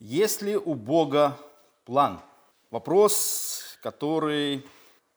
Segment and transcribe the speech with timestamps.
[0.00, 1.36] Есть ли у Бога
[1.84, 2.22] план?
[2.70, 4.64] Вопрос, который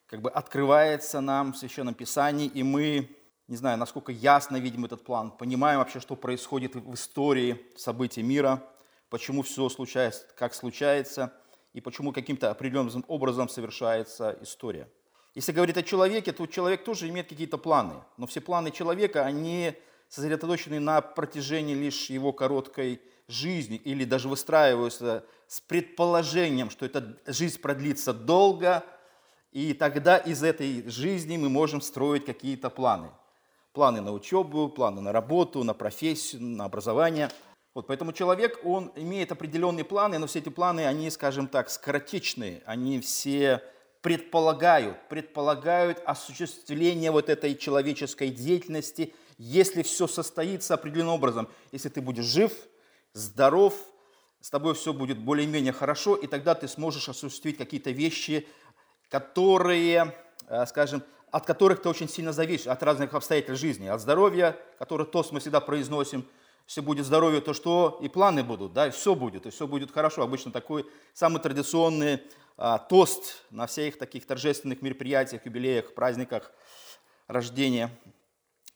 [0.04, 3.08] как бы открывается нам в Священном Писании, и мы,
[3.48, 8.62] не знаю, насколько ясно видим этот план, понимаем вообще, что происходит в истории событий мира,
[9.08, 11.32] почему все случается, как случается,
[11.72, 14.86] и почему каким-то определенным образом совершается история.
[15.34, 19.72] Если говорить о человеке, то человек тоже имеет какие-то планы, но все планы человека, они
[20.10, 27.60] сосредоточены на протяжении лишь его короткой жизни или даже выстраиваются с предположением, что эта жизнь
[27.60, 28.84] продлится долго,
[29.52, 33.10] и тогда из этой жизни мы можем строить какие-то планы.
[33.72, 37.30] Планы на учебу, планы на работу, на профессию, на образование.
[37.74, 42.62] Вот поэтому человек, он имеет определенные планы, но все эти планы, они, скажем так, скоротечные,
[42.66, 43.62] они все
[44.00, 51.48] предполагают, предполагают осуществление вот этой человеческой деятельности, если все состоится определенным образом.
[51.72, 52.52] Если ты будешь жив–
[53.14, 53.74] здоров,
[54.40, 58.46] с тобой все будет более-менее хорошо, и тогда ты сможешь осуществить какие-то вещи,
[59.08, 60.14] которые,
[60.48, 65.04] э, скажем, от которых ты очень сильно зависишь, от разных обстоятельств жизни, от здоровья, которое
[65.04, 66.26] тост мы всегда произносим,
[66.66, 69.90] если будет здоровье, то что и планы будут, да, и все будет, и все будет
[69.90, 70.22] хорошо.
[70.22, 72.22] Обычно такой самый традиционный
[72.56, 76.52] а, тост на всех таких торжественных мероприятиях, юбилеях, праздниках
[77.26, 77.90] рождения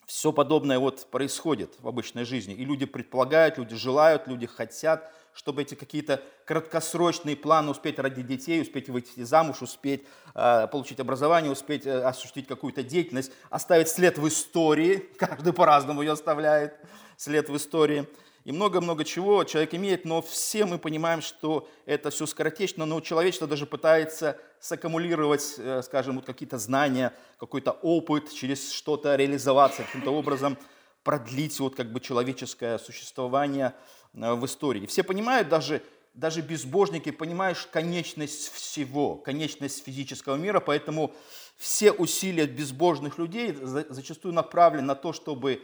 [0.08, 2.54] все подобное вот происходит в обычной жизни.
[2.54, 8.62] И люди предполагают, люди желают, люди хотят, чтобы эти какие-то краткосрочные планы успеть родить детей,
[8.62, 14.26] успеть выйти замуж, успеть э, получить образование, успеть э, осуществить какую-то деятельность, оставить след в
[14.26, 16.74] истории, каждый по-разному ее оставляет,
[17.18, 18.08] след в истории–
[18.44, 23.46] и много-много чего человек имеет, но все мы понимаем, что это все скоротечно, но человечество
[23.46, 30.56] даже пытается саккумулировать, э, скажем, вот какие-то знания, какой-то опыт, через что-то реализоваться, каким-то образом
[31.02, 33.74] продлить вот как бы человеческое существование
[34.14, 34.86] э, в истории.
[34.86, 35.82] Все понимают, даже,
[36.14, 41.14] даже безбожники понимаешь конечность всего, конечность физического мира, поэтому
[41.56, 45.62] все усилия безбожных людей зачастую направлены на то, чтобы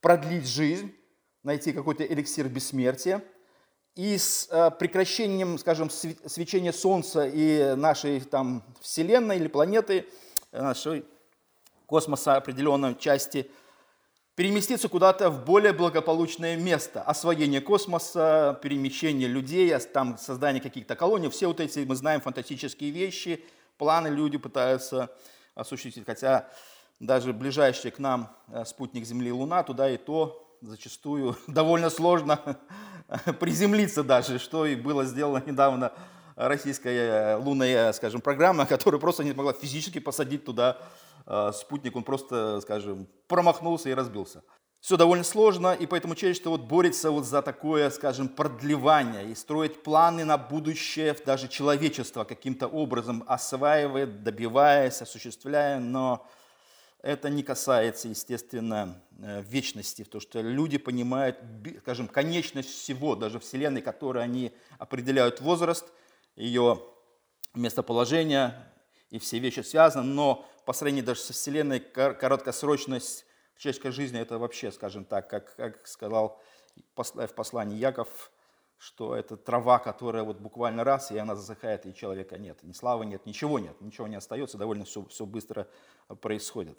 [0.00, 0.94] продлить жизнь,
[1.46, 3.22] найти какой-то эликсир бессмертия.
[3.94, 10.06] И с э, прекращением, скажем, свечения Солнца и нашей там, Вселенной или планеты,
[10.50, 11.04] э, нашей
[11.86, 13.48] космоса определенной части,
[14.34, 17.00] переместиться куда-то в более благополучное место.
[17.00, 21.30] Освоение космоса, перемещение людей, там создание каких-то колоний.
[21.30, 23.42] Все вот эти, мы знаем, фантастические вещи,
[23.78, 25.10] планы люди пытаются
[25.54, 26.04] осуществить.
[26.04, 26.50] Хотя
[26.98, 32.58] даже ближайший к нам э, спутник Земли Луна, туда и то зачастую довольно сложно
[33.40, 35.92] приземлиться даже, что и было сделано недавно
[36.36, 40.78] российская лунная, скажем, программа, которая просто не смогла физически посадить туда
[41.26, 44.42] э, спутник, он просто, скажем, промахнулся и разбился.
[44.80, 49.82] Все довольно сложно, и поэтому человечество вот борется вот за такое, скажем, продлевание и строит
[49.82, 56.24] планы на будущее, даже человечество каким-то образом осваивает, добиваясь, осуществляя, но
[57.06, 61.38] это не касается, естественно, э, вечности, то что люди понимают,
[61.82, 65.86] скажем, конечность всего, даже Вселенной, которой они определяют возраст,
[66.34, 66.82] ее
[67.54, 68.54] местоположение,
[69.10, 73.24] и все вещи связаны, но по сравнению даже со Вселенной короткосрочность
[73.56, 76.42] человеческой жизни это вообще, скажем так, как, как сказал
[76.96, 78.32] в послании Яков,
[78.78, 82.64] что это трава, которая вот буквально раз, и она засыхает, и человека нет.
[82.64, 85.68] Ни славы нет, ничего нет, ничего не остается, довольно все, все быстро
[86.20, 86.76] происходит.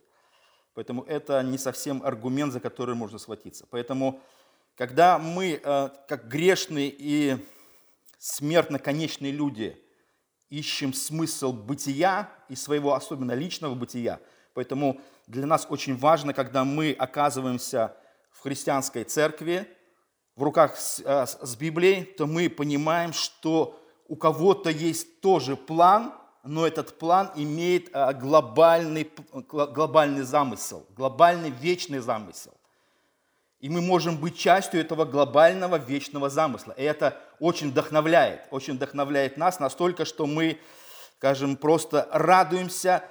[0.77, 3.65] Поэтому это не совсем аргумент, за который можно схватиться.
[3.71, 4.21] Поэтому,
[4.75, 7.35] когда мы, э, как грешные и
[8.19, 9.75] смертно-конечные люди,
[10.51, 14.19] ищем смысл бытия и своего особенно личного бытия,
[14.53, 17.97] поэтому для нас очень важно, когда мы оказываемся
[18.29, 19.67] в христианской церкви,
[20.35, 26.13] в руках с, э, с Библией, то мы понимаем, что у кого-то есть тоже план–
[26.47, 29.09] но этот план имеет а, глобальный,
[29.47, 32.53] глобальный замысел, глобальный вечный замысел.
[33.59, 36.73] И мы можем быть частью этого глобального вечного замысла.
[36.77, 40.59] И это очень вдохновляет, очень вдохновляет нас настолько, что мы,
[41.17, 43.03] скажем, просто радуемся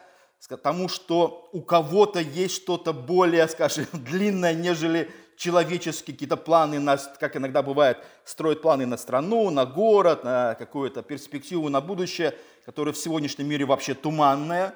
[0.63, 7.37] тому, что у кого-то есть что-то более, скажем, длинное, нежели человеческие какие-то планы, на, как
[7.37, 12.99] иногда бывает, строят планы на страну, на город, на какую-то перспективу на будущее, которое в
[12.99, 14.75] сегодняшнем мире вообще туманное,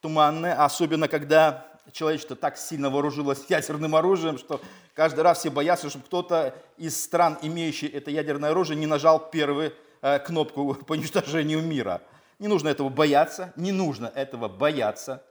[0.00, 4.60] туманное, особенно когда человечество так сильно вооружилось ядерным оружием, что
[4.94, 9.72] каждый раз все боятся, чтобы кто-то из стран, имеющий это ядерное оружие, не нажал первую
[10.02, 12.02] э, кнопку по уничтожению мира.
[12.38, 15.24] Не нужно этого бояться, не нужно этого бояться.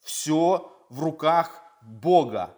[0.00, 2.54] Все в руках Бога.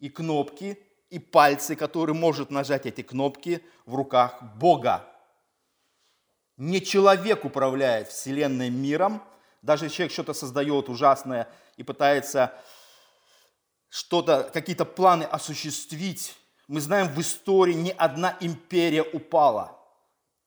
[0.00, 0.78] И кнопки
[1.10, 5.04] и пальцы, который может нажать эти кнопки в руках Бога.
[6.56, 9.22] Не человек управляет Вселенной миром,
[9.62, 12.52] даже человек что-то создает ужасное и пытается
[13.88, 16.36] что-то, какие-то планы осуществить.
[16.66, 19.78] Мы знаем, в истории ни одна империя упала.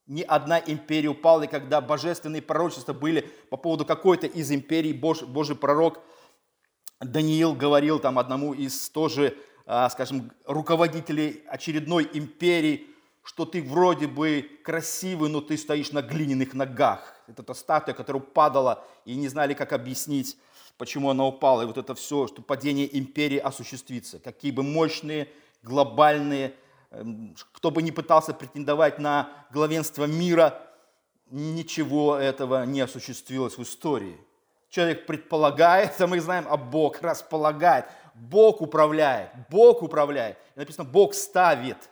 [0.05, 5.27] Ни одна империя упала, и когда божественные пророчества были по поводу какой-то из империй, Божий,
[5.27, 5.99] Божий пророк
[6.99, 9.35] Даниил говорил там одному из тоже,
[9.89, 12.87] скажем, руководителей очередной империи,
[13.23, 17.15] что ты вроде бы красивый, но ты стоишь на глиняных ногах.
[17.27, 20.37] Это та статуя, которая падала, и не знали, как объяснить
[20.81, 24.17] почему она упала, и вот это все, что падение империи осуществится.
[24.17, 25.29] Какие бы мощные,
[25.61, 26.55] глобальные,
[26.89, 30.59] эм, кто бы ни пытался претендовать на главенство мира,
[31.29, 34.17] ничего этого не осуществилось в истории.
[34.69, 37.85] Человек предполагает, а мы знаем, а Бог располагает.
[38.21, 40.37] Бог управляет, Бог управляет.
[40.55, 41.89] И написано, Бог ставит,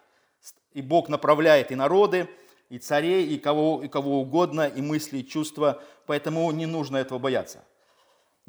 [0.74, 2.28] и Бог направляет и народы,
[2.70, 5.82] и царей, и кого, и кого угодно, и мысли, и чувства.
[6.06, 7.64] Поэтому не нужно этого бояться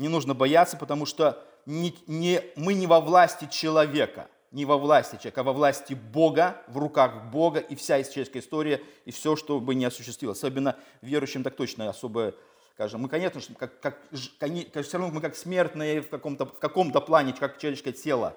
[0.01, 5.17] не нужно бояться, потому что не, не, мы не во власти человека, не во власти
[5.17, 9.61] человека, а во власти Бога, в руках Бога, и вся человеческая история, и все, что
[9.61, 10.39] бы не осуществилось.
[10.39, 12.35] Особенно верующим так точно особо,
[12.81, 17.03] скажем, мы, конечно, как, как, как, все равно мы как смертные в каком-то, в каком-то
[17.03, 18.35] плане, как человеческое тело,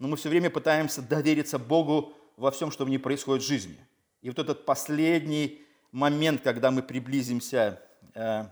[0.00, 3.78] но мы все время пытаемся довериться Богу во всем, что в ней происходит в жизни.
[4.20, 5.62] И вот этот последний
[5.92, 7.80] момент, когда мы приблизимся
[8.14, 8.46] э,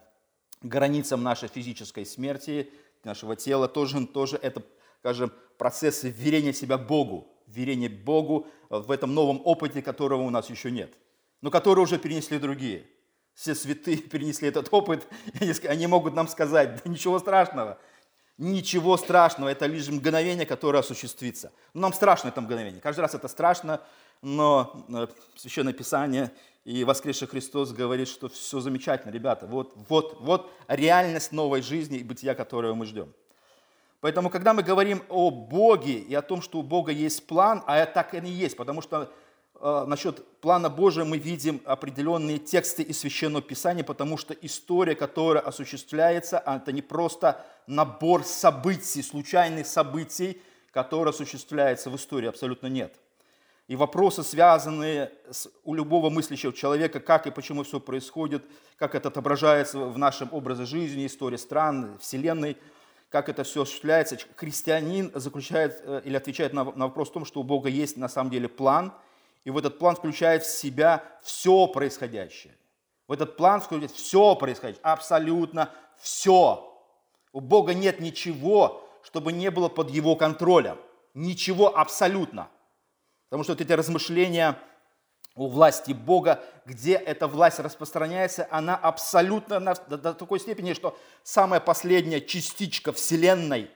[0.63, 2.71] границам нашей физической смерти,
[3.03, 4.63] нашего тела, тоже, тоже это,
[5.01, 10.71] скажем, процесс верения себя Богу, верение Богу в этом новом опыте, которого у нас еще
[10.71, 10.93] нет,
[11.41, 12.87] но который уже перенесли другие.
[13.41, 15.07] Все святые перенесли этот опыт,
[15.67, 17.79] они могут нам сказать, да ничего страшного,
[18.37, 21.51] ничего страшного, это лишь мгновение, которое осуществится.
[21.73, 23.81] нам страшно это мгновение, каждый раз это страшно,
[24.21, 25.07] но э,
[25.37, 26.31] Священное Писание
[26.67, 32.05] и воскресший Христос говорит, что все замечательно, ребята, вот, вот, вот реальность новой жизни и
[32.05, 33.11] бытия, которую мы ждем.
[34.03, 37.87] Поэтому, когда мы говорим о Боге и о том, что у Бога есть план, а
[37.87, 39.11] так и есть, потому что
[39.61, 46.43] насчет плана Божия мы видим определенные тексты из Священного Писания, потому что история, которая осуществляется,
[46.45, 50.41] это не просто набор событий, случайных событий,
[50.73, 52.95] которые осуществляются в истории, абсолютно нет–
[53.71, 58.43] и вопросы, связанные с, у любого мыслящего человека, как и почему все происходит,
[58.77, 62.57] как это отображается в нашем образе жизни, истории стран, Вселенной,
[63.11, 64.19] как это все осуществляется.
[64.35, 68.09] Христианин заключает э, или отвечает на, на вопрос о том, что у Бога есть на
[68.09, 68.93] самом деле план,
[69.45, 72.57] и в этот план включает в себя все происходящее.
[73.09, 76.67] В этот план включает все происходящее, абсолютно все.
[77.33, 80.79] У Бога нет ничего, чтобы не было под Его контролем.
[81.15, 82.49] Ничего абсолютно–
[83.31, 84.59] Потому что вот эти размышления
[85.37, 91.61] о власти Бога, где эта власть распространяется, она абсолютно до, до такой степени, что самая
[91.61, 93.71] последняя частичка Вселенной,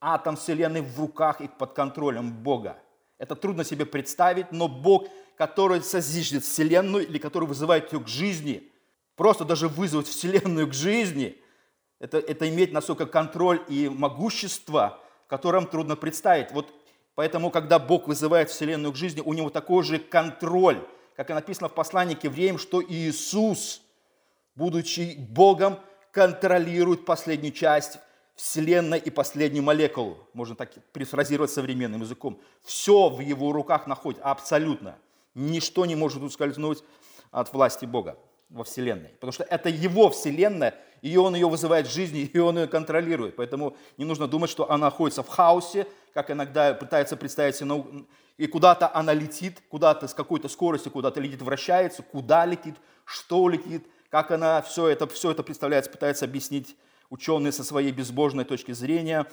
[0.00, 2.78] атом Вселенной в руках и под контролем Бога.
[3.18, 8.72] Это трудно себе представить, но Бог, который созиждет Вселенную или который вызывает ее к жизни,
[9.16, 11.36] просто даже вызвать Вселенную к жизни,
[11.98, 16.52] это, это иметь настолько контроль и могущество, которым трудно представить.
[16.52, 16.72] Вот
[17.18, 20.86] Поэтому, когда Бог вызывает Вселенную к жизни, у него такой же контроль,
[21.16, 23.82] как и написано в послании к евреям, что Иисус,
[24.54, 25.80] будучи Богом,
[26.12, 27.98] контролирует последнюю часть
[28.38, 30.16] Вселенной и последнюю молекулу.
[30.32, 32.40] Можно так перефразировать современным языком.
[32.62, 34.96] Все в его руках находится, абсолютно.
[35.34, 36.84] Ничто не может ускользнуть
[37.32, 38.16] от власти Бога
[38.48, 39.08] во Вселенной.
[39.08, 43.34] Потому что это его Вселенная, и он ее вызывает в жизни, и он ее контролирует.
[43.34, 48.46] Поэтому не нужно думать, что она находится в хаосе, как иногда пытается представить себе, и
[48.46, 54.30] куда-то она летит, куда-то с какой-то скоростью куда-то летит, вращается, куда летит, что летит, как
[54.30, 56.76] она все это, все это представляется, пытается объяснить
[57.10, 59.26] ученые со своей безбожной точки зрения.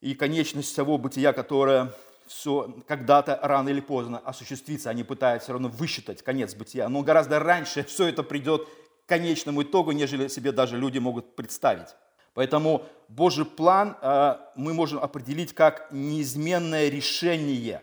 [0.00, 1.92] И конечность всего бытия, которое
[2.26, 4.90] все когда-то рано или поздно осуществится.
[4.90, 6.88] Они пытаются все равно высчитать конец бытия.
[6.88, 8.66] Но гораздо раньше все это придет
[9.04, 11.88] к конечному итогу, нежели себе даже люди могут представить.
[12.34, 17.82] Поэтому Божий план э, мы можем определить как неизменное решение.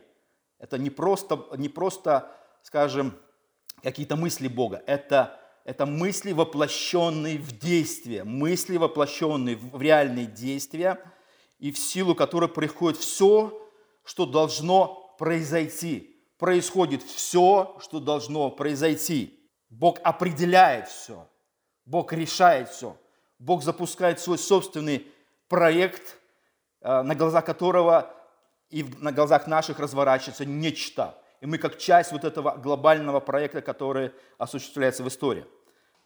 [0.57, 2.31] Это не просто, не просто
[2.63, 3.13] скажем,
[3.81, 4.81] какие-то мысли Бога.
[4.87, 10.97] Это, это мысли, воплощенные в действие, мысли, воплощенные в реальные действия,
[11.59, 13.69] и в силу которой приходит все,
[14.05, 16.15] что должно произойти.
[16.37, 19.37] Происходит все, что должно произойти.
[19.69, 21.27] Бог определяет все.
[21.83, 22.95] Бог решает все.
[23.37, 25.05] Бог запускает свой собственный
[25.49, 26.17] проект,
[26.79, 28.15] э, на глаза которого
[28.69, 31.21] и на глазах наших разворачивается нечто.
[31.41, 35.45] И мы как часть вот этого глобального проекта, который осуществляется в истории.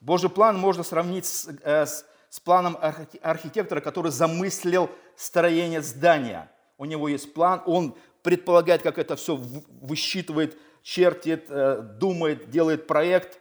[0.01, 2.77] Божий план можно сравнить с, э, с, с планом
[3.21, 6.51] архитектора, который замыслил строение здания.
[6.77, 13.39] У него есть план, он предполагает, как это все высчитывает, чертит, э, думает, делает проект,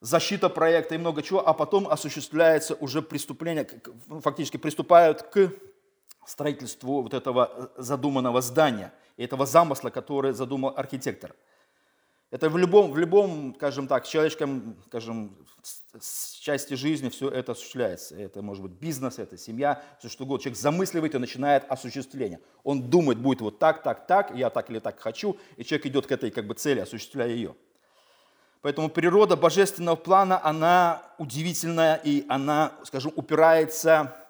[0.00, 3.66] защита проекта и много чего, а потом осуществляется уже преступление,
[4.20, 5.50] фактически приступают к
[6.26, 11.34] строительству вот этого э, задуманного здания, этого замысла, который задумал архитектор.
[12.30, 15.36] Это в любом, в любом, скажем так, человеческом, скажем,
[16.40, 18.16] части жизни все это осуществляется.
[18.16, 20.42] Это может быть бизнес, это семья, все что угодно.
[20.42, 22.40] Человек замысливает и начинает осуществление.
[22.64, 26.06] Он думает, будет вот так, так, так, я так или так хочу, и человек идет
[26.06, 27.54] к этой как бы цели, осуществляя ее.
[28.62, 34.23] Поэтому природа божественного плана, она удивительная, и она, скажем, упирается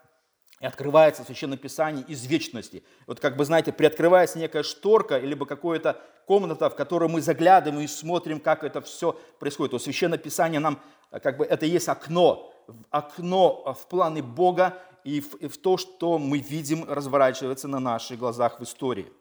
[0.65, 2.83] и открывается в Священном Писании из вечности.
[3.07, 7.87] Вот как бы, знаете, приоткрывается некая шторка, либо какая-то комната, в которую мы заглядываем и
[7.87, 9.73] смотрим, как это все происходит.
[9.73, 10.81] То Священное Писание нам,
[11.23, 12.51] как бы, это есть окно,
[12.89, 18.19] окно в планы Бога и в, и в то, что мы видим разворачивается на наших
[18.19, 19.13] глазах в истории.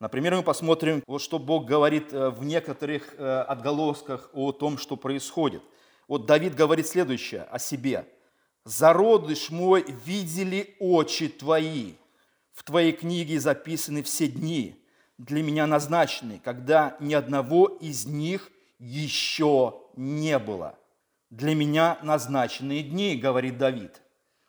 [0.00, 4.96] Например, мы посмотрим, вот что Бог говорит э, в некоторых э, отголосках о том, что
[4.96, 5.62] происходит.
[6.08, 8.08] Вот Давид говорит следующее о себе–
[8.64, 11.94] зародыш мой видели очи твои.
[12.52, 14.76] В твоей книге записаны все дни,
[15.18, 20.78] для меня назначены, когда ни одного из них еще не было.
[21.30, 24.02] Для меня назначенные дни, говорит Давид.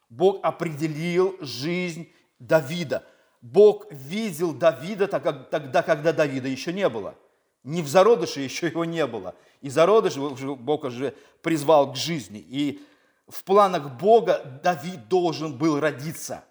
[0.09, 3.03] Бог определил жизнь Давида.
[3.41, 7.15] Бог видел Давида тогда, когда Давида еще не было.
[7.63, 9.35] Не в зародыше еще его не было.
[9.61, 12.39] И зародыш Бог уже призвал к жизни.
[12.39, 12.81] И
[13.27, 16.43] в планах Бога Давид должен был родиться.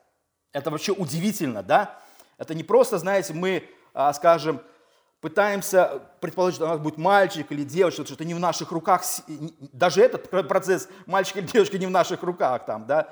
[0.53, 1.99] Это вообще удивительно, да?
[2.39, 4.61] Это не просто, знаете, мы, а, скажем,
[5.21, 9.03] пытаемся предположить, что у нас будет мальчик или девочка, что это не в наших руках,
[9.73, 13.09] даже этот процесс мальчика или девочки не в наших руках там, да,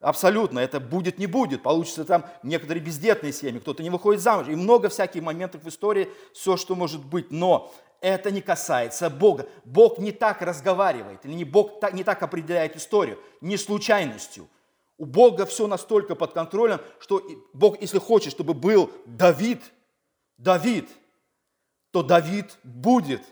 [0.00, 4.56] абсолютно, это будет, не будет, получится там некоторые бездетные семьи, кто-то не выходит замуж, и
[4.56, 9.48] много всяких моментов в истории, все, что может быть, но это не касается Бога.
[9.64, 14.48] Бог не так разговаривает, или не Бог не так определяет историю, не случайностью.
[14.98, 19.62] У Бога все настолько под контролем, что Бог, если хочет, чтобы был Давид,
[20.36, 20.90] Давид,
[21.92, 23.22] то Давид будет.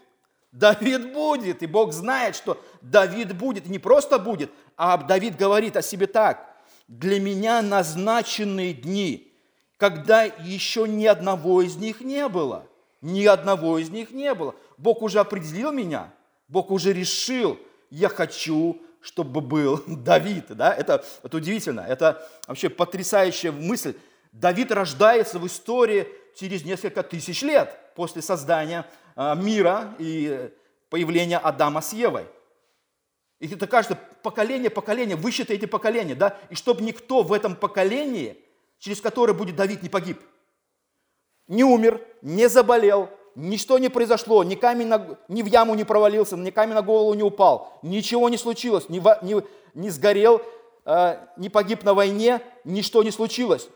[0.53, 5.77] Давид будет, и Бог знает, что Давид будет, и не просто будет, а Давид говорит
[5.77, 6.47] о себе так.
[6.87, 9.33] Для меня назначенные дни,
[9.77, 12.67] когда еще ни одного из них не было.
[13.01, 14.55] Ни одного из них не было.
[14.77, 16.13] Бог уже определил меня,
[16.49, 17.59] Бог уже решил,
[17.91, 20.47] я хочу, чтобы был Давид.
[20.49, 20.75] Да?
[20.75, 23.95] Это, это удивительно, это вообще потрясающая мысль.
[24.33, 30.51] Давид рождается в истории через несколько тысяч лет после создания а, мира и
[30.89, 32.27] появления Адама с Евой.
[33.41, 36.37] И это кажется, поколение, поколение, вы считаете поколение, да?
[36.51, 38.37] И чтобы никто в этом поколении,
[38.79, 40.21] через которое будет Давид, не погиб–
[41.51, 46.37] не умер, не заболел, ничто не произошло, ни, камень на, ни в яму не провалился,
[46.37, 49.43] ни камень на голову не упал, ничего не случилось, не, не,
[49.75, 50.41] не сгорел,
[50.87, 53.69] э, не погиб на войне, ничто не случилось.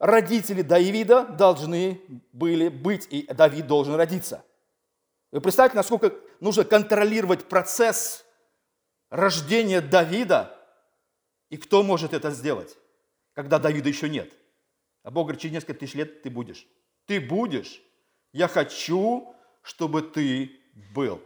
[0.00, 2.00] Родители Давида должны
[2.32, 4.44] были быть, и Давид должен родиться.
[5.30, 8.24] Вы представьте, насколько нужно контролировать процесс
[9.08, 10.56] рождения Давида,
[11.48, 12.76] и кто может это сделать,
[13.34, 14.32] когда Давида еще нет.
[15.04, 16.66] А Бог говорит, через несколько тысяч лет ты будешь
[17.10, 17.82] ты будешь.
[18.32, 20.52] Я хочу, чтобы ты
[20.94, 21.20] был.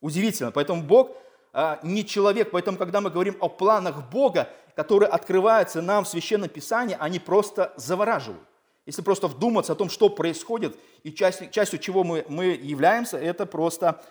[0.00, 0.50] Удивительно.
[0.50, 1.12] Поэтому Бог
[1.52, 2.50] а, не человек.
[2.50, 7.72] Поэтому, когда мы говорим о планах Бога, которые открываются нам в Священном Писании, они просто
[7.76, 8.42] завораживают.
[8.84, 13.46] Если просто вдуматься о том, что происходит и частью, частью чего мы, мы являемся, это
[13.46, 14.02] просто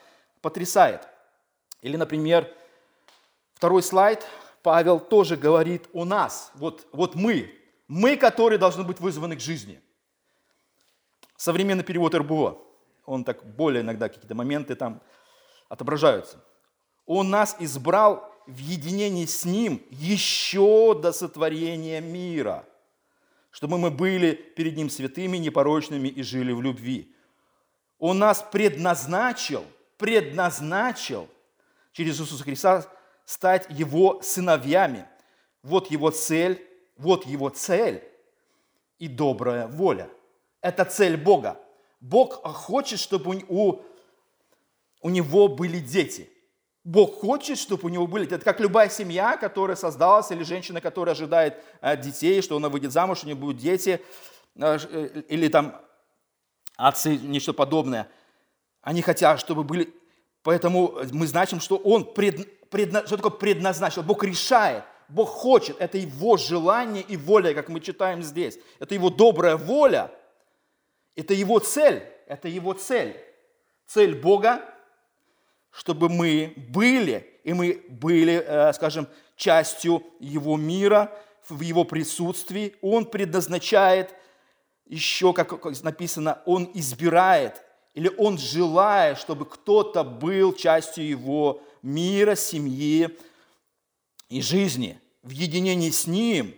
[0.41, 1.06] потрясает.
[1.82, 2.48] Или, например,
[3.56, 4.25] второй слайд,
[4.63, 6.53] Павел тоже говорит о нас.
[6.56, 7.53] Вот, вот мы,
[7.89, 9.82] мы, которые должны быть вызваны к жизни–
[11.42, 12.56] Современный перевод РБО,
[13.08, 15.02] он так более иногда какие-то моменты там
[15.70, 16.38] отображаются.
[17.08, 22.64] Он нас избрал в единении с Ним еще до сотворения мира,
[23.50, 27.12] чтобы мы были перед Ним святыми, непорочными и жили в любви.
[27.98, 29.64] Он нас предназначил,
[29.98, 31.28] предназначил
[31.92, 32.86] через Иисуса Христа
[33.26, 35.08] стать Его сыновьями.
[35.64, 36.64] Вот Его цель,
[36.98, 38.04] вот Его цель
[39.00, 40.08] и добрая воля–
[40.62, 41.60] это цель Бога.
[42.00, 43.82] Бог хочет, чтобы у,
[45.01, 46.30] у него были дети.
[46.84, 48.25] Бог хочет, чтобы у него были.
[48.25, 52.91] Это как любая семья, которая создалась, или женщина, которая ожидает э, детей, что она выйдет
[52.91, 54.01] замуж, у нее будут дети.
[54.56, 55.80] э, э, или там
[56.77, 58.08] отцы, нечто подобное.
[58.82, 59.94] Они хотят, чтобы были...
[60.41, 63.06] Поэтому мы значим, что Он пред, предна...
[63.06, 64.01] что такое предназначил.
[64.01, 65.80] Бог решает, Бог хочет.
[65.80, 68.58] Это Его желание и воля, как мы читаем здесь.
[68.80, 70.12] Это Его добрая воля.
[71.15, 72.03] Это Его цель.
[72.27, 73.15] Это Его цель.
[73.86, 74.63] Цель Бога,
[75.72, 81.12] чтобы мы были, и мы были, э, скажем, частью Его мира,
[81.50, 82.75] в Его присутствии.
[82.82, 84.13] Он предназначает
[84.86, 87.62] еще, как написано, Он избирает,
[87.94, 93.18] или Он желает, чтобы кто-то был частью Его мира, семьи
[94.30, 96.56] и жизни, в единении с Ним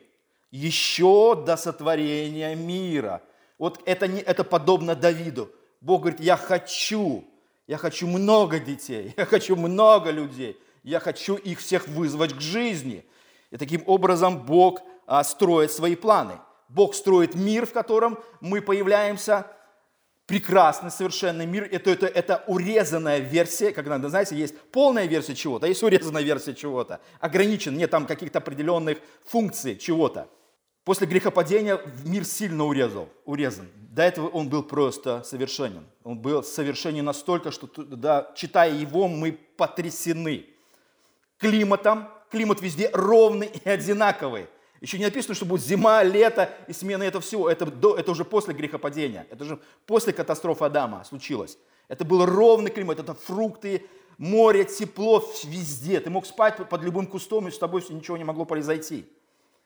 [0.51, 3.21] еще до сотворения мира.
[3.63, 5.49] Вот это, не, это подобно Давиду.
[5.79, 7.23] Бог говорит, я хочу,
[7.65, 13.05] я хочу много детей, я хочу много людей, я хочу их всех вызвать к жизни.
[13.51, 16.39] И таким образом Бог а, строит свои планы.
[16.67, 19.47] Бог строит мир, в котором мы появляемся,
[20.25, 21.63] прекрасный, совершенный мир.
[21.71, 26.53] Это, это, это урезанная версия, когда, знаете, есть полная версия чего-то, а есть урезанная версия
[26.53, 26.99] чего-то.
[27.21, 30.27] Ограничен, нет там каких-то определенных функций чего-то.
[30.83, 33.67] После грехопадения мир сильно урезал, урезан.
[33.75, 35.85] До этого он был просто совершенен.
[36.03, 40.45] Он был совершенен настолько, что, да, читая его, мы потрясены.
[41.37, 44.47] Климатом, климат везде ровный и одинаковый.
[44.81, 47.49] Еще не написано, что будет зима, лето и смена этого всего.
[47.49, 49.25] Это, до, это уже после грехопадения.
[49.29, 51.57] Это уже после катастрофы Адама случилось.
[51.87, 53.85] Это был ровный климат, это фрукты,
[54.17, 56.01] море, тепло везде.
[56.01, 59.05] Ты мог спать под любым кустом, и с тобой ничего не могло произойти.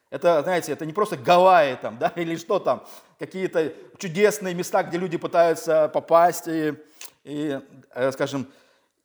[0.10, 2.86] Это, знаете, это не просто Гавайи там, да, или что там,
[3.20, 6.76] какие-то чудесные места, где люди пытаются попасть и,
[7.24, 7.60] и
[7.94, 8.48] э, скажем,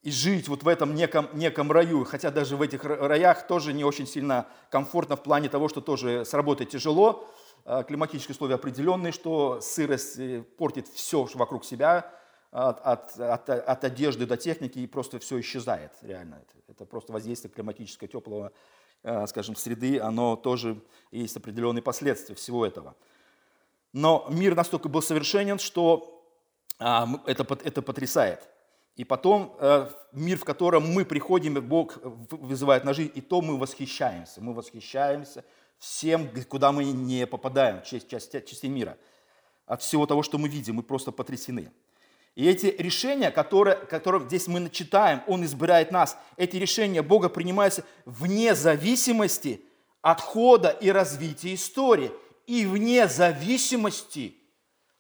[0.03, 2.05] и жить вот в этом неком, неком раю.
[2.05, 6.25] Хотя даже в этих раях тоже не очень сильно комфортно в плане того, что тоже
[6.25, 7.29] с работой тяжело,
[7.65, 12.13] а, климатические условия определенные, что сырость э, портит все вокруг себя,
[12.53, 16.43] от, от, от, одежды до техники, и просто все исчезает реально.
[16.43, 18.51] Это, это просто воздействие климатического теплого, э,
[19.27, 22.95] скажем, среды, оно тоже есть определенные последствия всего этого.
[23.93, 26.25] Но мир настолько был совершенен, что
[26.79, 28.49] а, это, это потрясает.
[28.97, 31.99] И потом э, мир, в котором мы приходим, Бог
[32.31, 34.43] вызывает на жизнь, и то мы восхищаемся.
[34.43, 35.45] Мы восхищаемся
[35.79, 38.99] всем, куда мы не попадаем, часть, часть, частей мира.
[39.67, 41.73] От всего того, что мы видим, мы просто потрясены.
[42.35, 47.85] И эти решения, которые, которые здесь мы читаем, Он избирает нас, эти решения Бога принимаются
[48.05, 49.61] вне зависимости
[50.01, 52.11] от хода и развития истории
[52.47, 54.37] и вне зависимости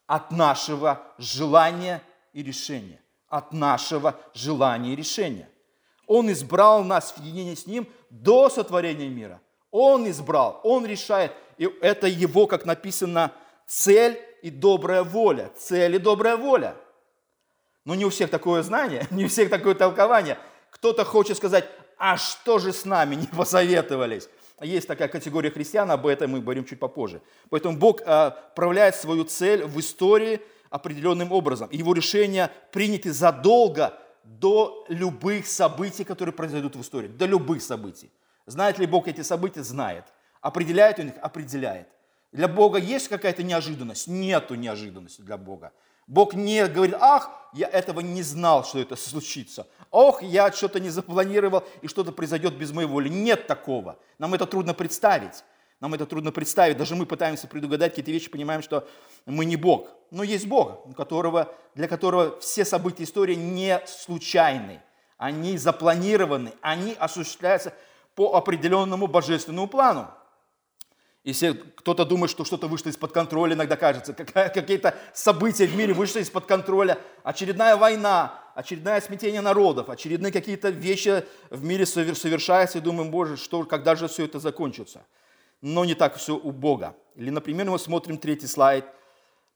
[0.06, 5.48] от нашего желания и решения от нашего желания и решения.
[6.06, 9.40] Он избрал нас в единении с Ним до сотворения мира.
[9.70, 11.32] Он избрал, Он решает.
[11.56, 13.32] И это Его, как написано,
[13.66, 15.50] цель и добрая воля.
[15.56, 16.76] Цель и добрая воля.
[17.84, 20.38] Но не у всех такое знание, не у всех такое толкование.
[20.70, 21.68] Кто-то хочет сказать,
[21.98, 24.28] а что же с нами, не посоветовались?
[24.60, 27.20] Есть такая категория христиан, об этом мы говорим чуть попозже.
[27.50, 30.40] Поэтому Бог отправляет свою цель в истории–
[30.72, 31.68] определенным образом.
[31.70, 37.08] Его решения приняты задолго до любых событий, которые произойдут в истории.
[37.08, 38.10] До любых событий.
[38.46, 39.62] Знает ли Бог эти события?
[39.62, 40.04] Знает.
[40.40, 41.14] Определяет он их?
[41.20, 41.88] Определяет.
[42.32, 44.08] Для Бога есть какая-то неожиданность?
[44.08, 45.72] Нету неожиданности для Бога.
[46.06, 49.66] Бог не говорит, ах, я этого не знал, что это случится.
[49.90, 53.08] Ох, я что-то не запланировал, и что-то произойдет без моей воли.
[53.08, 53.98] Нет такого.
[54.18, 55.44] Нам это трудно представить.
[55.80, 56.78] Нам это трудно представить.
[56.78, 58.88] Даже мы пытаемся предугадать какие-то вещи, понимаем, что
[59.26, 59.88] мы не Бог.
[60.10, 64.80] Но есть Бог, которого, для которого все события истории не случайны.
[65.18, 67.74] Они запланированы, они осуществляются
[68.14, 70.08] по определенному божественному плану.
[71.24, 76.20] Если кто-то думает, что что-то вышло из-под контроля, иногда кажется, какие-то события в мире вышли
[76.20, 83.10] из-под контроля, очередная война, очередное смятение народов, очередные какие-то вещи в мире совершаются, и думаем,
[83.10, 85.02] Боже, что, когда же все это закончится?
[85.62, 86.94] но не так все у Бога.
[87.14, 88.84] Или, например, мы смотрим третий слайд.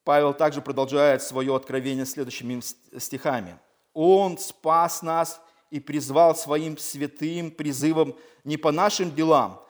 [0.05, 2.63] Павел также продолжает свое откровение следующими
[2.99, 3.59] стихами.
[3.93, 9.61] «Он спас нас и призвал своим святым призывом не по нашим делам,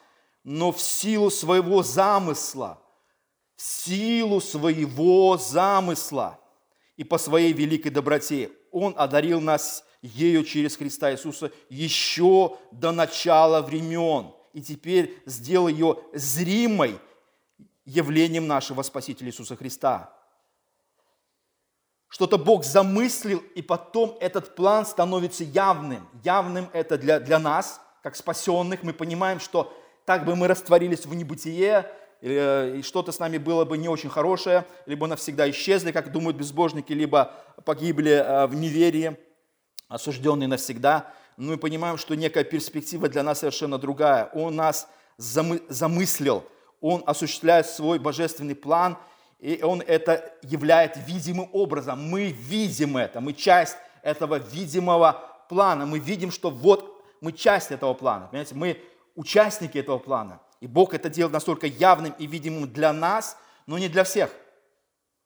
[0.47, 2.81] но в силу своего замысла,
[3.57, 6.39] в силу своего замысла
[6.97, 8.53] и по своей великой доброте.
[8.71, 15.99] Он одарил нас ею через Христа Иисуса еще до начала времен и теперь сделал ее
[16.15, 17.01] зримой
[17.85, 20.15] явлением нашего Спасителя Иисуса Христа.
[22.07, 26.09] Что-то Бог замыслил, и потом этот план становится явным.
[26.23, 28.85] Явным это для, для нас, как спасенных.
[28.85, 29.77] Мы понимаем, что
[30.07, 31.91] так бы мы растворились в небытие,
[32.23, 36.93] или что-то с нами было бы не очень хорошее, либо навсегда исчезли, как думают безбожники,
[36.95, 39.19] либо погибли в неверии,
[39.89, 41.13] осужденные навсегда.
[41.37, 44.31] Но мы понимаем, что некая перспектива для нас совершенно другая.
[44.33, 44.89] Он нас
[45.19, 46.45] замыслил,
[46.81, 48.97] Он осуществляет свой божественный план,
[49.39, 52.09] и Он это являет видимым образом.
[52.09, 55.85] Мы видим это, мы часть этого видимого плана.
[55.85, 58.29] Мы видим, что вот мы часть этого плана.
[58.29, 58.81] Понимаете, мы
[59.17, 60.41] участники этого плана.
[60.61, 64.31] И Бог это делает настолько явным и видимым для нас, но не для всех.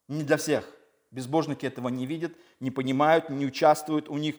[0.09, 0.65] Не для всех.
[1.11, 4.09] Безбожники этого не видят, не понимают, не участвуют.
[4.09, 4.37] У них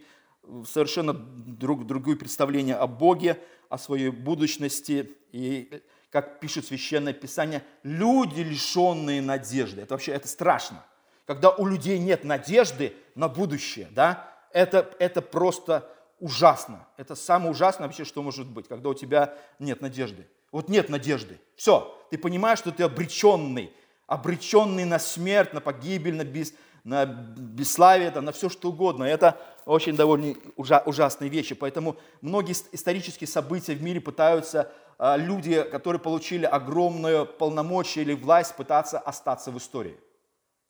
[0.65, 5.11] совершенно друг, другое представление о Боге, о своей будущности.
[5.31, 9.81] И, как пишет Священное Писание, люди, лишенные надежды.
[9.81, 10.83] Это вообще это страшно.
[11.25, 15.89] Когда у людей нет надежды на будущее, да, это, это просто
[16.21, 16.87] ужасно.
[16.95, 20.25] Это самое ужасное вообще, что может быть, когда у тебя нет надежды.
[20.51, 21.39] Вот нет надежды.
[21.55, 23.73] Все, ты понимаешь, что ты обреченный,
[24.07, 26.53] обреченный на смерть, на погибель, на, без,
[26.83, 29.03] на бесславие, на все что угодно.
[29.03, 31.55] Это очень довольно ужа, ужасные вещи.
[31.55, 38.55] Поэтому многие исторические события в мире пытаются а, люди, которые получили огромную полномочия или власть,
[38.55, 39.97] пытаться остаться в истории.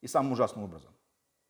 [0.01, 0.91] И самым ужасным образом.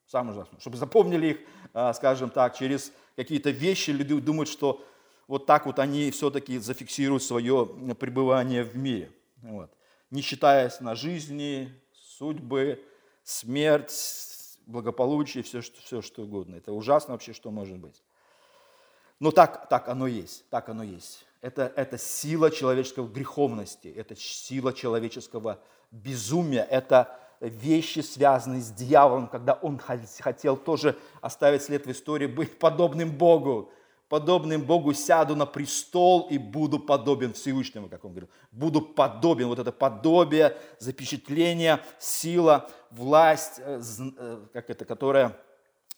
[0.06, 0.60] Самым ужасным.
[0.60, 1.38] Чтобы запомнили их,
[1.72, 3.90] а, скажем так, через какие-то вещи.
[3.90, 4.84] Люди думают, что
[5.26, 7.66] вот так вот они все-таки зафиксируют свое
[7.98, 9.10] пребывание в мире.
[9.42, 9.70] Вот.
[10.10, 11.72] Не считаясь на жизни,
[12.18, 12.84] судьбы,
[13.24, 13.92] смерть,
[14.66, 16.56] благополучие, все, что, все что угодно.
[16.56, 18.02] Это ужасно вообще, что может быть.
[19.20, 21.24] Но так, так оно есть, так оно есть.
[21.40, 29.54] Это, это сила человеческой греховности, это сила человеческого безумия, это вещи, связанные с дьяволом, когда
[29.54, 33.70] он хотел тоже оставить след в истории, быть подобным Богу.
[34.08, 38.28] Подобным Богу сяду на престол и буду подобен Всевышнему, как он говорил.
[38.50, 43.80] Буду подобен, вот это подобие, запечатление, сила, власть, э,
[44.18, 45.38] э, как это, которая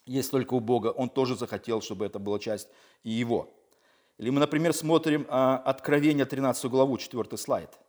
[0.05, 0.87] есть только у Бога.
[0.87, 2.69] Он тоже захотел, чтобы это была часть
[3.03, 3.53] и его.
[4.17, 7.69] Или мы, например, смотрим а, Откровение 13 главу, 4 слайд–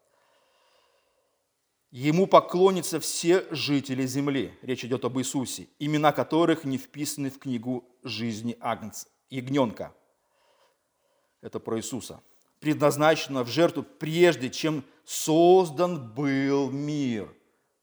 [1.98, 4.52] Ему поклонятся все жители земли.
[4.60, 9.94] Речь идет об Иисусе, имена которых не вписаны в книгу жизни Агнца, ягненка.
[11.40, 12.20] Это про Иисуса.
[12.60, 17.34] Предназначено в жертву прежде, чем создан был мир.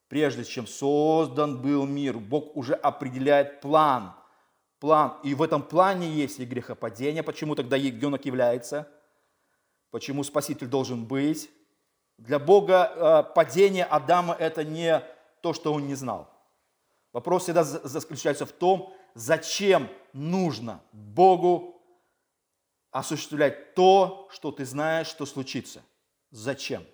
[0.10, 4.13] Прежде чем создан был мир, Бог уже определяет план.
[4.80, 5.17] План.
[5.23, 7.23] И в этом плане есть и грехопадение.
[7.23, 8.88] Почему тогда ягненок является?
[9.89, 11.49] Почему Спаситель должен быть?
[12.17, 15.04] Для Бога э, падение Адама– это не
[15.41, 16.30] то, что он не знал.
[17.12, 21.82] Вопрос всегда заключается в том, зачем нужно Богу
[22.91, 25.84] осуществлять то, что ты знаешь, что случится.
[26.32, 26.86] Зачем?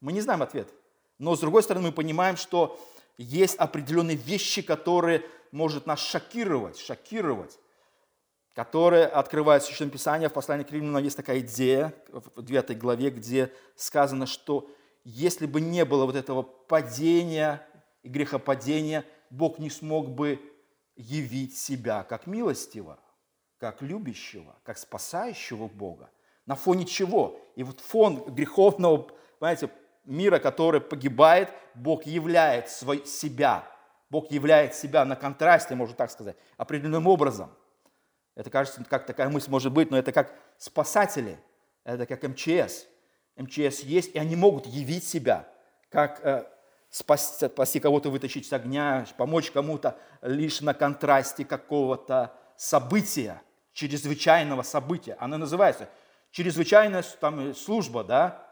[0.00, 0.72] Мы не знаем ответ.
[1.18, 2.78] Но с другой стороны, мы понимаем, что
[3.16, 7.58] есть определенные вещи, которые может нас шокировать, шокировать
[8.54, 10.28] которое открывает Священное Писание.
[10.28, 14.68] В послании к Римлянам есть такая идея в 9 главе, где сказано, что
[15.04, 17.66] если бы не было вот этого падения
[18.02, 20.40] и грехопадения, Бог не смог бы
[20.96, 22.98] явить себя как милостивого,
[23.58, 26.10] как любящего, как спасающего Бога.
[26.44, 27.40] На фоне чего?
[27.56, 29.08] И вот фон греховного,
[29.38, 29.70] понимаете,
[30.04, 33.64] мира, который погибает, Бог являет свой, себя.
[34.10, 37.50] Бог являет себя на контрасте, можно так сказать, определенным образом–
[38.38, 41.40] это кажется, как такая мысль может быть, но это как спасатели,
[41.82, 42.86] это как МЧС.
[43.36, 45.48] МЧС есть, и они могут явить себя,
[45.90, 46.46] как э,
[46.88, 55.16] спасти, спасти кого-то, вытащить с огня, помочь кому-то лишь на контрасте какого-то события, чрезвычайного события.
[55.18, 55.88] Она называется
[56.30, 58.46] чрезвычайная там, служба, да?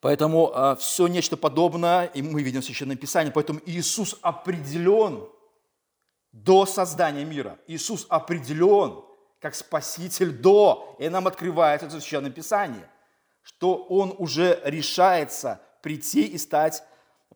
[0.00, 5.30] Поэтому э, все нечто подобное, и мы видим в Священном Писании, поэтому Иисус определен
[6.44, 7.58] до создания мира.
[7.66, 9.02] Иисус определен
[9.40, 12.84] как Спаситель до, и нам открывается в Священном Писании,
[13.42, 16.82] что Он уже решается прийти и стать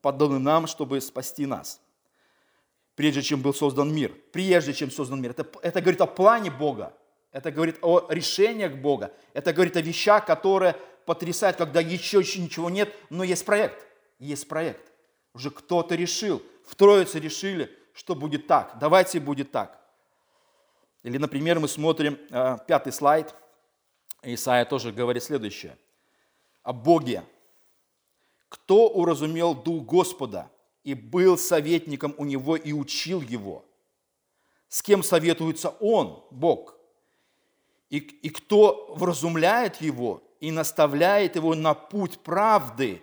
[0.02, 1.80] подобным нам, чтобы спасти нас.
[2.94, 5.30] Прежде чем был создан мир, прежде чем создан мир.
[5.30, 6.94] Это, это говорит о плане Бога,
[7.32, 12.68] это говорит о решениях Бога, это говорит о вещах, которые потрясают, когда еще, еще ничего
[12.68, 13.86] нет, но есть проект,
[14.18, 14.92] есть проект.
[15.32, 18.78] Уже кто-то решил, в Троице решили, что будет так.
[18.78, 19.80] Давайте будет так.
[21.02, 23.34] Или, например, мы смотрим э, пятый слайд.
[24.22, 25.78] Исаия тоже говорит следующее.
[26.62, 27.24] О Боге.
[28.48, 30.50] Кто уразумел Дух Господа
[30.84, 33.64] и был советником у Него и учил Его?
[34.68, 36.76] С кем советуется Он, Бог?
[37.88, 43.02] И, и кто вразумляет Его, и наставляет его на путь правды,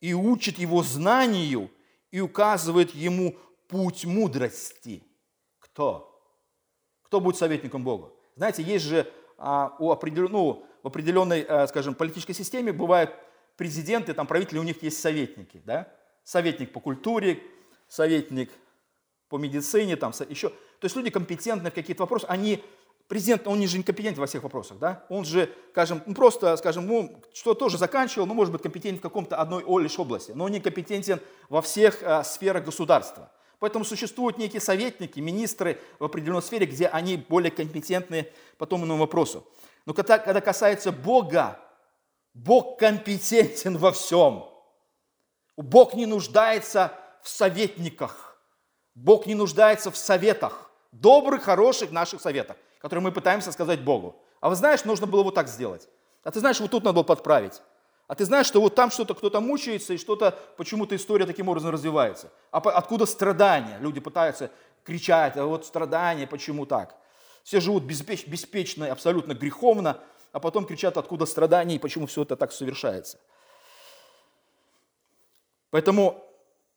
[0.00, 1.70] и учит его знанию,
[2.10, 3.36] и указывает ему
[3.68, 5.02] путь мудрости.
[5.58, 6.12] Кто?
[7.02, 8.12] Кто будет советником Бога?
[8.36, 13.12] Знаете, есть же а, у определен, ну, в определенной, а, скажем, политической системе бывают
[13.56, 15.88] президенты, там правители, у них есть советники, да?
[16.24, 17.42] Советник по культуре,
[17.88, 18.50] советник
[19.28, 20.50] по медицине, там еще.
[20.50, 22.62] То есть люди компетентны в какие-то вопросы, они
[23.08, 25.04] президент, он не же некомпетентен во всех вопросах, да?
[25.08, 29.02] Он же, скажем, ну, просто, скажем, ну, что тоже заканчивал, ну, может быть, компетентен в
[29.02, 33.30] каком-то одной лишь области, но он не компетентен во всех а, сферах государства.
[33.58, 39.00] Поэтому существуют некие советники, министры в определенной сфере, где они более компетентны по тому иному
[39.00, 39.46] вопросу.
[39.86, 41.58] Но когда, когда касается Бога,
[42.34, 44.44] Бог компетентен во всем.
[45.56, 46.92] Бог не нуждается
[47.22, 48.38] в советниках.
[48.94, 54.14] Бог не нуждается в советах, добрых, хороших наших советах которые мы пытаемся сказать Богу.
[54.40, 55.88] А вы знаешь, нужно было вот так сделать.
[56.22, 57.60] А ты знаешь, вот тут надо было подправить.
[58.06, 61.70] А ты знаешь, что вот там что-то кто-то мучается, и что-то, почему-то история таким образом
[61.70, 62.32] развивается.
[62.52, 63.78] А откуда страдания?
[63.80, 64.50] Люди пытаются
[64.84, 66.96] кричать, а вот страдания, почему так?
[67.42, 70.00] Все живут беспеч, беспечно, абсолютно греховно,
[70.32, 73.18] а потом кричат, откуда страдания и почему все это так совершается.
[75.70, 76.24] Поэтому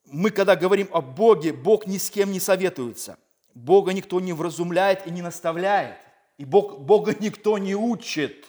[0.06, 3.18] мы, когда говорим о Боге, Бог ни с кем не советуется–
[3.54, 5.98] Бога никто не вразумляет и не наставляет.
[6.38, 8.46] И Бог, Бога никто не учит.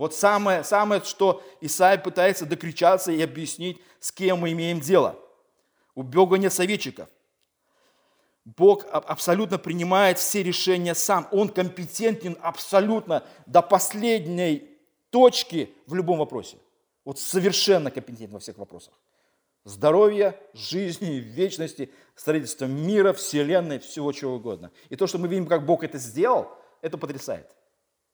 [0.00, 5.14] Вот самое, самое, что Исаия пытается докричаться и объяснить, с кем мы имеем дело.
[5.94, 7.06] У Бога нет советчиков.
[8.46, 11.28] Бог абсолютно принимает все решения сам.
[11.32, 14.70] Он компетентен абсолютно до последней
[15.10, 16.56] точки в любом вопросе.
[17.04, 18.94] Вот совершенно компетентен во всех вопросах
[19.64, 24.70] здоровья, жизни, вечности, строительства мира, вселенной, всего чего угодно.
[24.88, 26.48] И то, что мы видим, как Бог это сделал,
[26.80, 27.54] это потрясает.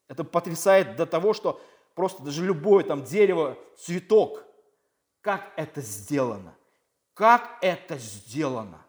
[0.09, 1.61] Это потрясает до того, что
[1.97, 4.45] просто даже любое там дерево, цветок,
[5.23, 6.55] как это сделано,
[7.15, 8.87] как это сделано.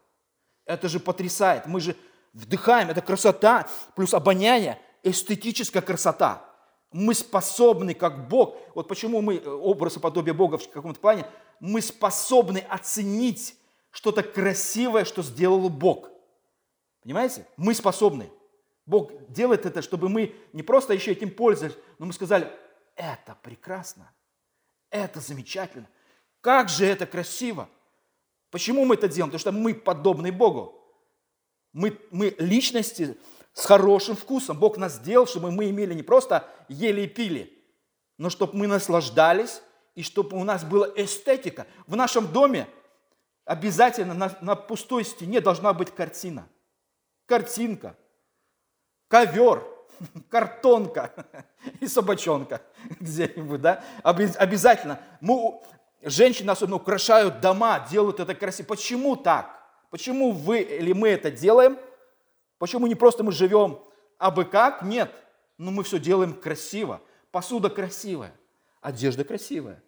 [0.65, 1.65] Это же потрясает.
[1.65, 1.95] Мы же
[2.33, 6.43] вдыхаем, это красота, плюс обоняние, эстетическая красота.
[6.91, 11.25] Мы способны, как Бог, вот почему мы э, образ и подобие Бога в каком-то плане,
[11.59, 13.55] мы способны оценить
[13.91, 16.09] что-то красивое, что сделал Бог.
[17.03, 17.47] Понимаете?
[17.55, 18.29] Мы способны.
[18.85, 22.51] Бог делает это, чтобы мы не просто еще этим пользовались, но мы сказали,
[22.97, 24.11] это прекрасно,
[24.89, 25.87] это замечательно,
[26.41, 27.69] как же это красиво.
[28.49, 29.31] Почему мы это делаем?
[29.31, 30.73] Потому что мы подобны Богу.
[31.73, 33.17] Мы, мы личности
[33.53, 34.57] с хорошим вкусом.
[34.57, 37.65] Бог нас сделал, чтобы мы имели не просто ели и пили,
[38.17, 39.61] но чтобы мы наслаждались
[39.95, 41.67] и чтобы у нас была эстетика.
[41.85, 42.67] В нашем доме
[43.45, 46.47] обязательно на, на пустой стене должна быть картина.
[47.25, 47.97] Картинка,
[49.09, 49.63] ковер,
[50.29, 51.13] картонка
[51.79, 52.61] и собачонка
[52.99, 53.83] где-нибудь, да?
[54.03, 54.99] Обязательно.
[55.21, 55.59] Мы,
[56.01, 58.67] женщины особенно украшают дома, делают это красиво.
[58.67, 59.57] Почему так?
[59.89, 61.77] Почему вы или мы это делаем?
[62.57, 63.79] Почему не просто мы живем
[64.17, 64.81] абы как?
[64.81, 65.11] Нет.
[65.57, 67.01] Но мы все делаем красиво.
[67.31, 68.33] Посуда красивая,
[68.81, 69.81] одежда красивая.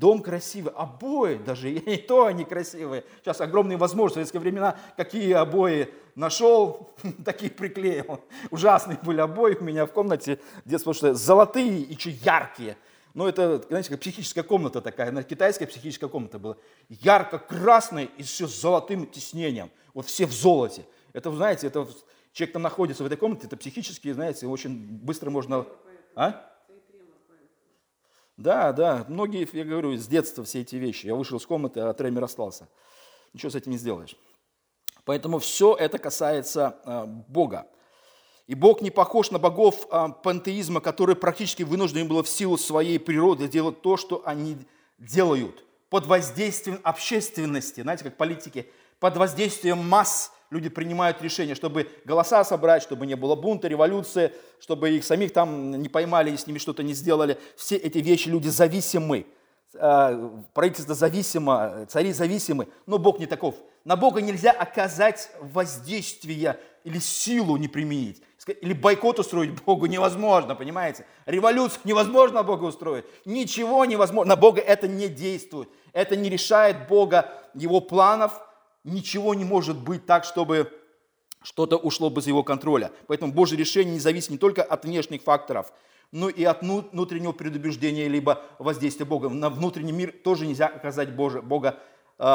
[0.00, 3.04] Дом красивый, обои даже, и то они красивые.
[3.20, 4.14] Сейчас огромные возможности.
[4.14, 8.20] В советские времена какие обои нашел, такие приклеил.
[8.50, 10.40] Ужасные были обои у меня в комнате.
[10.64, 12.78] Детство, что золотые и еще яркие.
[13.12, 16.56] Но это, знаете, как психическая комната такая, китайская психическая комната была.
[16.88, 19.70] Ярко-красная и все с золотым тиснением.
[19.92, 20.86] Вот все в золоте.
[21.12, 21.86] Это, знаете, это
[22.32, 25.66] человек там находится в этой комнате, это психически, знаете, очень быстро можно...
[26.14, 26.49] А?
[28.40, 31.06] Да, да, многие, я говорю, с детства все эти вещи.
[31.06, 32.68] Я вышел из комнаты, а тремер остался.
[33.34, 34.16] Ничего с этим не сделаешь.
[35.04, 37.66] Поэтому все это касается э, Бога.
[38.46, 42.98] И Бог не похож на богов э, пантеизма, которые практически вынуждены были в силу своей
[42.98, 44.56] природы делать то, что они
[44.96, 45.62] делают.
[45.90, 52.82] Под воздействием общественности, знаете, как политики, под воздействием масс люди принимают решения, чтобы голоса собрать,
[52.82, 56.82] чтобы не было бунта, революции, чтобы их самих там не поймали и с ними что-то
[56.82, 57.38] не сделали.
[57.56, 59.26] Все эти вещи люди зависимы.
[59.78, 63.54] А, правительство зависимо, цари зависимы, но Бог не таков.
[63.84, 68.20] На Бога нельзя оказать воздействие или силу не применить.
[68.62, 71.06] Или бойкот устроить Богу невозможно, понимаете?
[71.26, 73.04] Революцию невозможно Бога устроить.
[73.24, 74.30] Ничего невозможно.
[74.30, 75.68] На Бога это не действует.
[75.92, 78.40] Это не решает Бога, его планов,
[78.84, 80.72] ничего не может быть так, чтобы
[81.42, 82.92] что-то ушло без его контроля.
[83.06, 85.72] Поэтому Божье решение не зависит не только от внешних факторов,
[86.12, 89.28] но и от внутреннего предубеждения либо воздействия Бога.
[89.28, 91.78] На внутренний мир тоже нельзя оказать Бога, Бога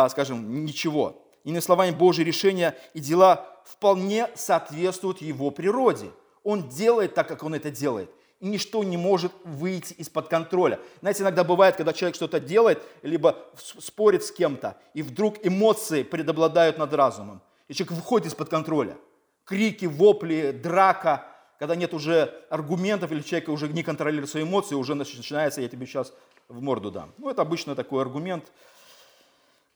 [0.10, 1.22] скажем, ничего.
[1.44, 6.10] Иными словами, Божье решение и дела вполне соответствуют его природе.
[6.44, 8.10] Он делает так, как он это делает.
[8.46, 10.80] Ничто не может выйти из-под контроля.
[11.02, 16.78] Знаете, иногда бывает, когда человек что-то делает, либо спорит с кем-то, и вдруг эмоции предобладают
[16.78, 17.42] над разумом.
[17.68, 18.98] И человек выходит из-под контроля.
[19.46, 21.26] Крики, вопли, драка,
[21.58, 25.88] когда нет уже аргументов, или человек уже не контролирует свои эмоции, уже начинается, я тебе
[25.88, 26.14] сейчас
[26.48, 27.14] в морду дам.
[27.18, 28.52] Ну, это обычно такой аргумент,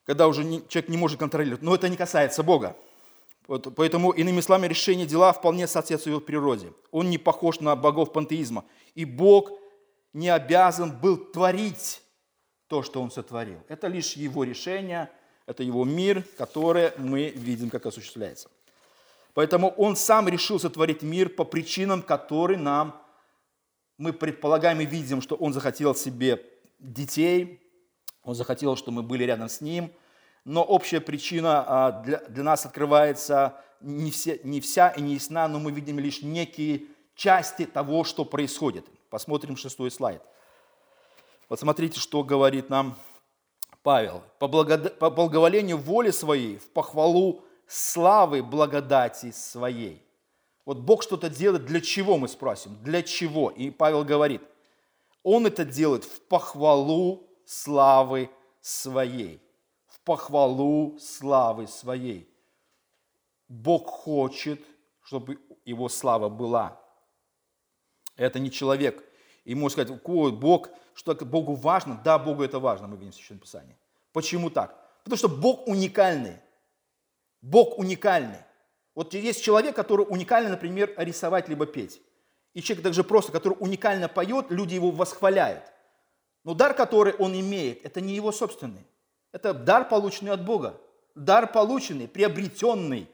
[0.05, 1.63] когда уже человек не может контролировать.
[1.63, 2.75] Но это не касается Бога.
[3.49, 6.71] Вот, поэтому, иными словами, решение дела вполне соответствует его природе.
[6.91, 8.63] Он не похож на богов пантеизма.
[8.93, 9.49] И Бог
[10.13, 12.03] не обязан был творить
[12.67, 13.57] то, что Он сотворил.
[13.67, 15.09] Это лишь Его решение,
[15.47, 18.51] это Его мир, который мы видим, как осуществляется.
[19.33, 23.01] Поэтому Он сам решил сотворить мир по причинам, которые нам,
[23.97, 26.39] мы предполагаем и видим, что Он захотел себе
[26.77, 27.59] детей,
[28.21, 29.91] Он захотел, чтобы мы были рядом с Ним–
[30.49, 35.47] но общая причина а, для, для нас открывается не, все, не вся и не ясна,
[35.47, 38.83] но мы видим лишь некие части того, что происходит.
[39.11, 40.23] Посмотрим шестой слайд.
[41.49, 42.97] Вот смотрите, что говорит нам
[43.83, 44.23] Павел.
[44.39, 44.97] По, благод...
[44.97, 50.03] по благоволению воли своей, в похвалу славы благодати своей.
[50.65, 52.75] Вот Бог что-то делает, для чего мы спросим?
[52.81, 53.51] Для чего?
[53.51, 54.41] И Павел говорит,
[55.21, 58.31] Он это делает в похвалу славы
[58.61, 59.43] своей
[60.09, 62.27] похвалу славы своей.
[63.47, 64.59] Бог хочет,
[65.03, 66.81] чтобы его слава была.
[68.15, 69.03] Это не человек.
[69.45, 70.01] И можно сказать,
[70.33, 72.01] Бог, что Богу важно?
[72.03, 73.77] Да, Богу это важно, мы видим в Священном Писании.
[74.11, 74.75] Почему так?
[75.03, 76.37] Потому что Бог уникальный.
[77.43, 78.39] Бог уникальный.
[78.95, 82.01] Вот есть человек, который уникально, например, рисовать либо петь.
[82.55, 85.71] И человек также просто, который уникально поет, люди его восхваляют.
[86.43, 88.87] Но дар, который он имеет, это не его собственный.
[89.31, 90.79] Это дар, полученный от Бога.
[91.15, 93.09] Дар, полученный, приобретенный.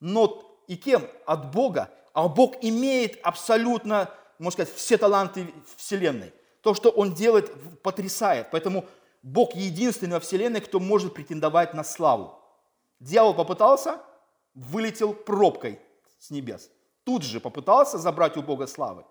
[0.00, 1.06] Но и кем?
[1.26, 1.90] От Бога.
[2.12, 6.32] А Бог имеет абсолютно, можно сказать, все таланты Вселенной.
[6.60, 7.50] То, что Он делает,
[7.82, 8.48] потрясает.
[8.50, 8.84] Поэтому
[9.22, 12.38] Бог единственный во Вселенной, кто может претендовать на славу.
[13.00, 14.00] Дьявол попытался,
[14.54, 15.80] вылетел пробкой
[16.18, 16.70] с небес.
[17.04, 19.04] Тут же попытался забрать у Бога славы.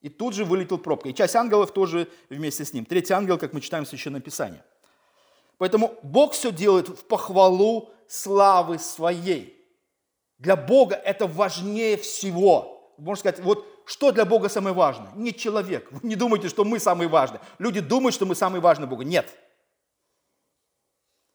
[0.00, 1.12] И тут же вылетел пробкой.
[1.12, 2.84] И часть ангелов тоже вместе с ним.
[2.84, 4.62] Третий ангел, как мы читаем в Священном Писании–
[5.58, 9.54] Поэтому Бог все делает в похвалу славы своей.
[10.38, 12.94] Для Бога это важнее всего.
[12.96, 15.10] Можно сказать, вот что для Бога самое важное?
[15.14, 15.90] Не человек.
[15.90, 17.40] Вы не думайте, что мы самые важные.
[17.58, 19.04] Люди думают, что мы самые важные Бога.
[19.04, 19.26] Нет.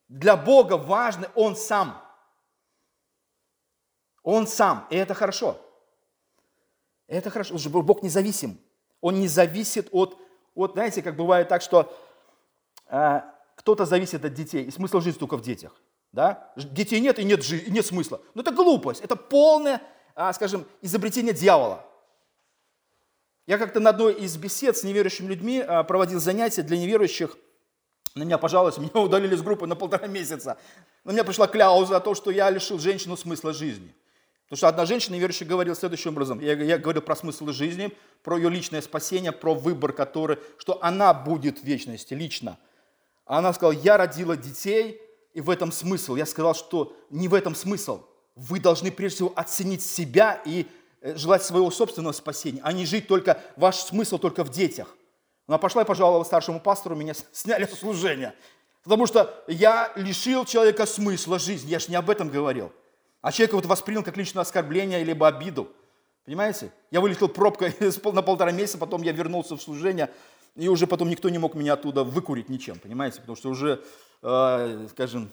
[0.08, 2.02] Для Бога важный Он сам.
[4.22, 4.88] Он сам.
[4.90, 5.58] И это хорошо.
[7.08, 7.58] Это хорошо.
[7.70, 8.58] Бог независим.
[9.02, 10.18] Он не зависит от,
[10.56, 11.94] от знаете, как бывает так, что
[12.88, 15.74] а, кто-то зависит от детей, и смысл жизни только в детях.
[16.12, 16.52] Да?
[16.56, 18.22] Детей нет, и нет, и нет смысла.
[18.34, 19.82] Но это глупость, это полное,
[20.16, 21.86] а, скажем, изобретение дьявола.
[23.46, 27.36] Я как-то на одной из бесед с неверующими людьми а, проводил занятия для неверующих.
[28.16, 30.58] На меня пожаловались, меня удалили с группы на полтора месяца.
[31.04, 33.94] На меня пришла кляуза о том, что я лишил женщину смысла жизни.
[34.46, 36.40] Потому что одна женщина неверующая говорила следующим образом.
[36.40, 41.14] Я, я говорил про смысл жизни, про ее личное спасение, про выбор, который, что она
[41.14, 42.60] будет в вечности лично–
[43.26, 45.00] а она сказала, я родила детей,
[45.34, 46.16] и в этом смысл.
[46.16, 48.06] Я сказал, что не в этом смысл.
[48.36, 50.68] Вы должны прежде всего оценить себя и
[51.02, 54.96] э, желать своего собственного спасения, а не жить только, ваш смысл только в детях.
[55.48, 58.34] Она пошла и пожаловала старшему пастору, меня сняли с служения.
[58.84, 61.70] Потому что я лишил человека смысла жизни.
[61.70, 62.72] Я же не об этом говорил.
[63.22, 65.70] А человек вот воспринял как личное оскорбление либо обиду.
[66.26, 66.72] Понимаете?
[66.92, 70.10] Я вылетел пробкой на полтора месяца, потом я вернулся в служение,
[70.56, 73.20] и уже потом никто не мог меня оттуда выкурить ничем, понимаете?
[73.22, 73.84] Потому что уже,
[74.22, 75.32] э, скажем,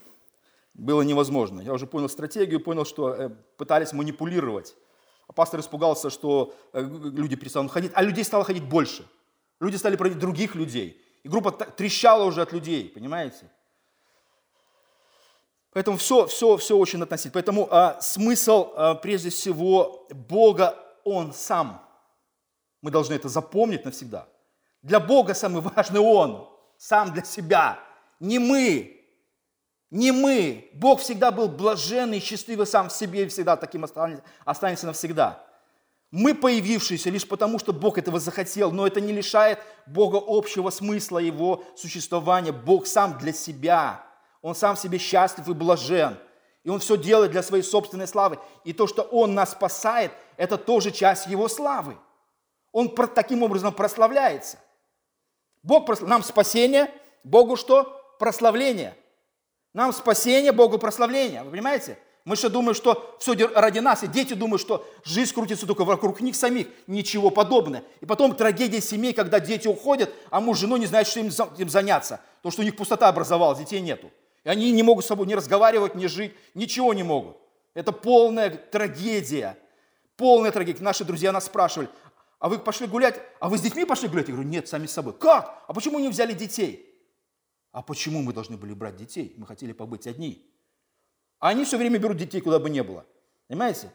[0.74, 1.60] было невозможно.
[1.60, 4.74] Я уже понял стратегию, понял, что э, пытались манипулировать.
[5.26, 9.06] А пастор испугался, что э, люди перестанут ходить, а людей стало ходить больше.
[9.60, 11.00] Люди стали проводить других людей.
[11.22, 13.50] И группа трещала уже от людей, понимаете?
[15.72, 17.34] Поэтому все, все, все очень относительно.
[17.34, 21.86] Поэтому а, смысл, а, прежде всего, Бога, Он сам.
[22.82, 24.26] Мы должны это запомнить навсегда.
[24.82, 27.78] Для Бога самый важный Он, сам для себя,
[28.18, 28.96] не мы.
[29.90, 30.70] Не мы.
[30.74, 33.84] Бог всегда был блаженный, счастливый сам в себе и всегда таким
[34.44, 35.44] останется навсегда.
[36.12, 41.18] Мы появившиеся лишь потому, что Бог этого захотел, но это не лишает Бога общего смысла
[41.18, 42.52] Его существования.
[42.52, 44.04] Бог сам для себя.
[44.42, 46.18] Он сам в себе счастлив и блажен.
[46.64, 48.38] И Он все делает для своей собственной славы.
[48.64, 51.96] И то, что Он нас спасает, это тоже часть Его славы.
[52.72, 54.58] Он таким образом прославляется–
[55.62, 56.90] Бог, нам спасение,
[57.24, 58.00] Богу что?
[58.18, 58.96] Прославление.
[59.72, 61.42] Нам спасение, Богу прославление.
[61.42, 61.98] Вы понимаете?
[62.24, 66.20] Мы что думаем, что все ради нас, и дети думают, что жизнь крутится только вокруг
[66.20, 66.66] них самих.
[66.86, 67.82] Ничего подобного.
[68.00, 71.30] И потом трагедия семей, когда дети уходят, а муж с женой не знает, что им,
[71.56, 72.20] им заняться.
[72.38, 74.10] Потому что у них пустота образовалась, детей нету.
[74.44, 77.36] И они не могут с собой ни разговаривать, ни жить, ничего не могут.
[77.74, 79.56] Это полная трагедия.
[80.16, 80.82] Полная трагедия.
[80.82, 81.88] Наши друзья нас спрашивали,
[82.40, 83.20] а вы пошли гулять?
[83.38, 84.26] А вы с детьми пошли гулять?
[84.28, 85.12] Я говорю, нет, сами с собой.
[85.12, 85.62] Как?
[85.68, 86.86] А почему не взяли детей?
[87.70, 89.34] А почему мы должны были брать детей?
[89.36, 90.50] Мы хотели побыть одни.
[91.38, 93.04] А они все время берут детей, куда бы ни было.
[93.46, 93.92] Понимаете?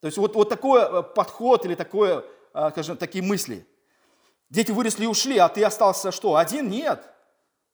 [0.00, 2.22] То есть вот, вот такой э, подход или такое,
[2.52, 3.66] э, скажем, такие мысли.
[4.50, 6.68] Дети выросли и ушли, а ты остался что, один?
[6.68, 7.08] Нет.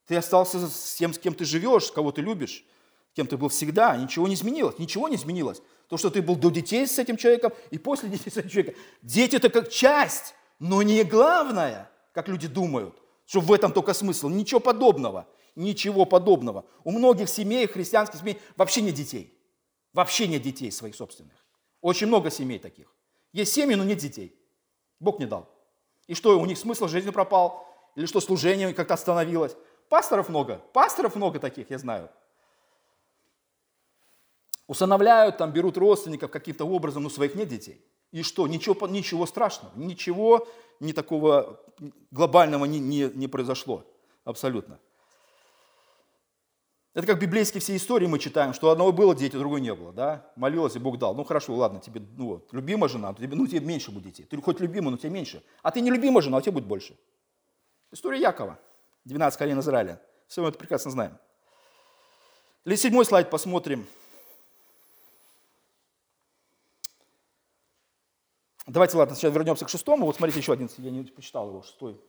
[0.07, 2.64] Ты остался с тем, с кем ты живешь, кого ты любишь,
[3.14, 3.96] кем ты был всегда.
[3.96, 4.78] Ничего не изменилось.
[4.78, 5.61] Ничего не изменилось.
[5.89, 8.74] То, что ты был до детей с этим человеком и после детей с этим человеком.
[9.03, 14.28] Дети это как часть, но не главное, как люди думают, что в этом только смысл.
[14.28, 15.28] Ничего подобного.
[15.55, 16.64] Ничего подобного.
[16.84, 19.32] У многих семей, христианских семей вообще нет детей.
[19.93, 21.34] Вообще нет детей своих собственных.
[21.80, 22.93] Очень много семей таких.
[23.32, 24.34] Есть семьи, но нет детей.
[25.01, 25.49] Бог не дал.
[26.07, 27.66] И что, у них смысл жизни пропал?
[27.95, 29.57] Или что, служение как-то остановилось?
[29.89, 30.62] Пасторов много.
[30.72, 32.11] Пасторов много таких, я знаю.
[34.66, 37.84] Усыновляют, там берут родственников каким-то образом, но своих нет детей.
[38.12, 38.46] И что?
[38.46, 40.48] Ничего, ничего страшного, ничего
[40.80, 41.60] не такого
[42.10, 43.84] глобального не, не, не произошло.
[44.24, 44.78] Абсолютно.
[46.94, 50.32] Это как библейские все истории мы читаем, что одного было дети, другого не было, да?
[50.34, 51.14] Молилась, и Бог дал.
[51.14, 54.24] Ну хорошо, ладно, тебе, ну вот, любимая жена, тебе, ну тебе меньше будет детей.
[54.24, 55.44] Ты хоть любимая, но тебе меньше.
[55.62, 56.98] А ты не любимая жена, а тебе будет больше.
[57.92, 58.58] История Якова.
[59.04, 60.00] 12 колен Израиля.
[60.26, 61.18] Все мы это прекрасно знаем.
[62.64, 63.86] Или седьмой слайд посмотрим.
[68.66, 70.06] Давайте, ладно, сейчас вернемся к шестому.
[70.06, 72.00] Вот смотрите, еще один, я не почитал его, шестой.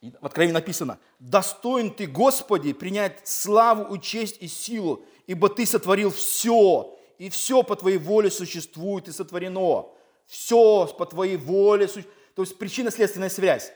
[0.00, 5.66] И в Откровении написано, «Достоин ты, Господи, принять славу и честь и силу, ибо ты
[5.66, 9.86] сотворил все, и все по твоей воле существует и сотворено.
[10.26, 12.18] Все по твоей воле существует».
[12.34, 13.72] То есть причинно-следственная связь.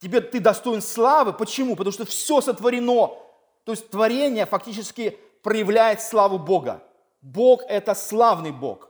[0.00, 1.32] Тебе, ты достоин славы.
[1.32, 1.76] Почему?
[1.76, 3.08] Потому что все сотворено.
[3.64, 6.82] То есть творение фактически проявляет славу Бога.
[7.20, 8.89] Бог– это славный Бог.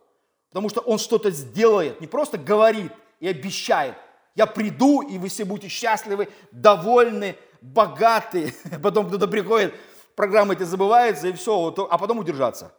[0.51, 3.97] Потому что Он что-то сделает, не просто говорит и обещает.
[4.35, 8.55] Я приду, и вы все будете счастливы, довольны, богаты.
[8.83, 9.75] Потом кто-то приходит,
[10.15, 12.75] программа эти забывается, и все, а потом удержаться.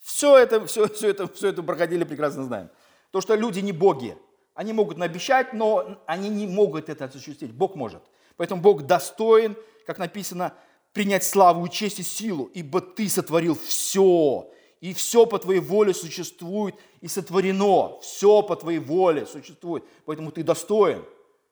[0.00, 2.70] Все это, все, все, это, все это проходили, прекрасно знаем.
[3.10, 4.16] То, что люди не боги–
[4.58, 7.52] они могут наобещать, но они не могут это осуществить.
[7.52, 8.02] Бог может.
[8.36, 10.52] Поэтому Бог достоин, как написано,
[10.92, 14.50] принять славу и честь и силу, ибо ты сотворил все,
[14.80, 17.98] и все по твоей воле существует и сотворено.
[18.00, 19.84] Все по твоей воле существует.
[20.04, 21.04] Поэтому ты достоин.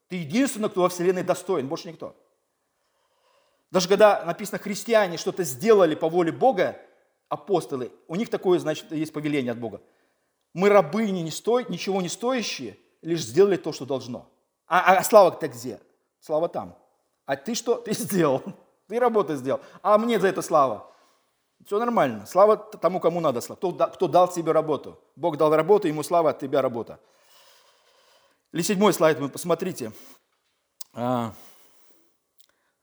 [0.09, 2.15] Ты единственный, кто во Вселенной достоин, больше никто.
[3.71, 6.81] Даже когда написано христиане что-то сделали по воле Бога,
[7.29, 9.81] апостолы, у них такое, значит, есть повеление от Бога.
[10.55, 14.31] Мы рабыни не стоят, ничего не стоящие, лишь сделали то, что должно.
[14.69, 15.81] А, а слава-то где?
[16.21, 16.77] Слава там.
[17.25, 17.75] А ты что?
[17.75, 18.43] Ты сделал.
[18.89, 19.61] Ты работу сделал.
[19.83, 20.93] А мне за это слава.
[21.65, 22.27] Все нормально.
[22.27, 23.57] Слава тому, кому надо слава.
[23.57, 25.01] Кто, кто дал тебе работу.
[25.17, 27.01] Бог дал работу, ему слава, от тебя работа.
[28.53, 29.93] Или седьмой слайд, вы посмотрите.
[30.93, 31.33] А,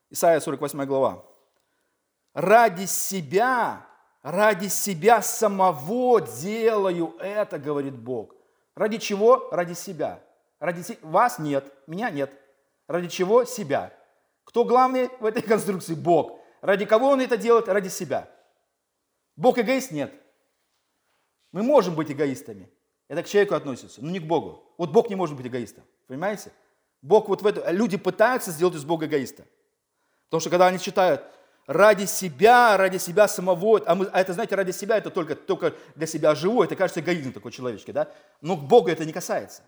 [0.09, 1.23] Исайя 48 глава.
[2.33, 3.85] Ради себя,
[4.21, 8.35] ради себя самого делаю это, говорит Бог.
[8.75, 9.49] Ради чего?
[9.51, 10.21] Ради себя.
[10.59, 12.31] Ради вас нет, меня нет.
[12.87, 13.43] Ради чего?
[13.43, 13.91] Себя.
[14.43, 15.95] Кто главный в этой конструкции?
[15.95, 16.39] Бог.
[16.61, 17.67] Ради кого он это делает?
[17.67, 18.29] Ради себя.
[19.35, 19.91] Бог эгоист?
[19.91, 20.13] Нет.
[21.51, 22.69] Мы можем быть эгоистами.
[23.07, 24.73] Это к человеку относится, но не к Богу.
[24.77, 25.83] Вот Бог не может быть эгоистом.
[26.07, 26.51] Понимаете?
[27.01, 27.69] Бог вот в это...
[27.71, 29.45] Люди пытаются сделать из Бога эгоиста.
[30.25, 31.23] Потому что когда они читают,
[31.65, 33.81] ради себя, ради себя самого.
[33.85, 36.63] А, мы, а это, знаете, ради себя это только, только для себя живу.
[36.63, 38.11] Это кажется эгоизм такой человеческий, да?
[38.41, 39.63] Но к Богу это не касается.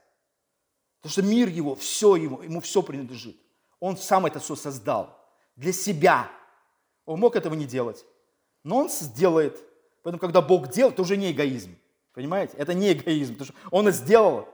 [1.01, 3.37] Потому что мир его, все его, ему все принадлежит.
[3.79, 5.19] Он сам это все создал
[5.55, 6.29] для себя.
[7.05, 8.05] Он мог этого не делать,
[8.65, 9.63] но он сделает.
[10.03, 11.77] Поэтому, когда Бог делает, это уже не эгоизм.
[12.13, 12.57] Понимаете?
[12.57, 14.49] Это не эгоизм, потому что он сделал,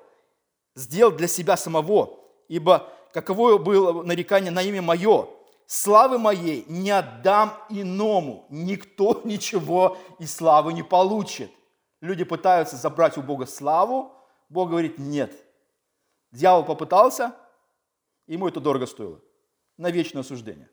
[0.75, 2.19] сделал для себя самого.
[2.47, 5.29] Ибо каково было нарекание на имя мое,
[5.65, 8.45] славы моей не отдам иному.
[8.49, 11.49] Никто ничего из славы не получит.
[12.01, 14.11] Люди пытаются забрать у Бога славу.
[14.49, 15.33] Бог говорит, нет.
[16.31, 17.33] Дьявол попытался,
[18.27, 19.21] ему это дорого стоило.
[19.77, 20.69] На вечное осуждение.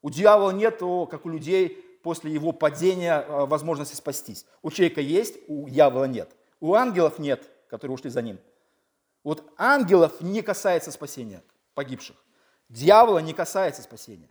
[0.00, 0.78] У дьявола нет,
[1.10, 4.46] как у людей, после его падения э, возможности спастись.
[4.62, 6.34] У человека есть, у дьявола нет.
[6.58, 8.38] У ангелов нет, которые ушли за ним.
[9.24, 11.42] Вот ангелов не касается спасения
[11.74, 12.16] погибших.
[12.70, 14.30] Дьявола не касается спасения.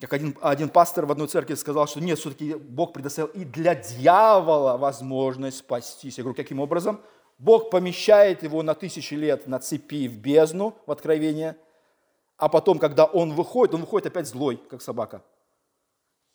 [0.00, 3.76] Как один, один пастор в одной церкви сказал, что нет, все-таки Бог предоставил и для
[3.76, 6.18] дьявола возможность спастись.
[6.18, 7.00] Я говорю, каким образом?
[7.38, 11.56] Бог помещает его на тысячи лет на цепи в бездну, в откровение,
[12.40, 15.22] а потом, когда он выходит, он выходит опять злой, как собака.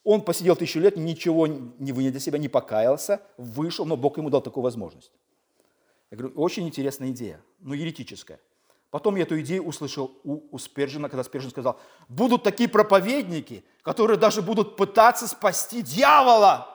[0.03, 4.29] Он посидел тысячу лет, ничего не вынес для себя, не покаялся, вышел, но Бог ему
[4.29, 5.11] дал такую возможность.
[6.11, 8.39] Я говорю, очень интересная идея, но еретическая.
[8.91, 14.17] Потом я эту идею услышал у, у Спержина, когда Спержин сказал, будут такие проповедники, которые
[14.17, 16.67] даже будут пытаться спасти дьявола.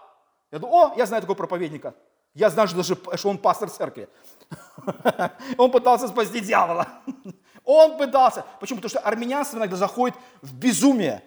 [0.51, 1.95] Я думаю, о, я знаю такого проповедника.
[2.35, 4.09] Я знаю, что даже что он пастор церкви.
[5.59, 6.89] Он пытался спасти дьявола.
[7.65, 8.45] Он пытался.
[8.61, 8.79] Почему?
[8.79, 11.23] Потому что армянство иногда заходит в безумие.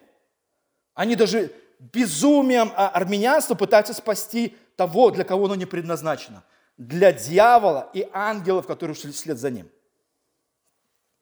[0.94, 6.44] Они даже безумием а армянства пытаются спасти того, для кого оно не предназначено.
[6.78, 9.70] Для дьявола и ангелов, которые шли вслед за ним.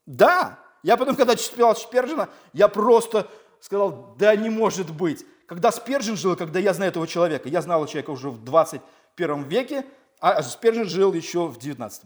[0.06, 5.26] Да, я потом, когда читал Спержина, я просто сказал, да не может быть.
[5.46, 9.86] Когда Спержин жил, когда я знаю этого человека, я знал человека уже в 21 веке,
[10.20, 12.04] а Спержин жил еще в 19.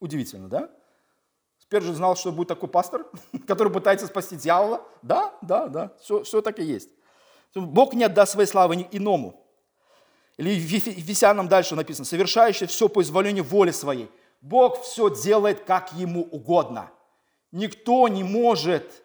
[0.00, 0.70] Удивительно, да?
[1.66, 3.06] Спержин знал, что будет такой пастор,
[3.46, 4.82] который пытается спасти дьявола.
[5.02, 6.90] Да, да, да, все, все так и есть.
[7.54, 9.40] Бог не отдаст своей славы иному.
[10.36, 14.10] Или в Ефесянам дальше написано, совершающий все по изволению воли своей.
[14.40, 16.90] Бог все делает, как ему угодно.
[17.52, 19.04] Никто не может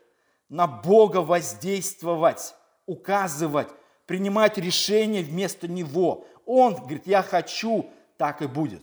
[0.49, 2.55] на Бога воздействовать,
[2.87, 3.69] указывать,
[4.07, 6.25] принимать решения вместо Него.
[6.45, 8.81] Он говорит, я хочу, так и будет.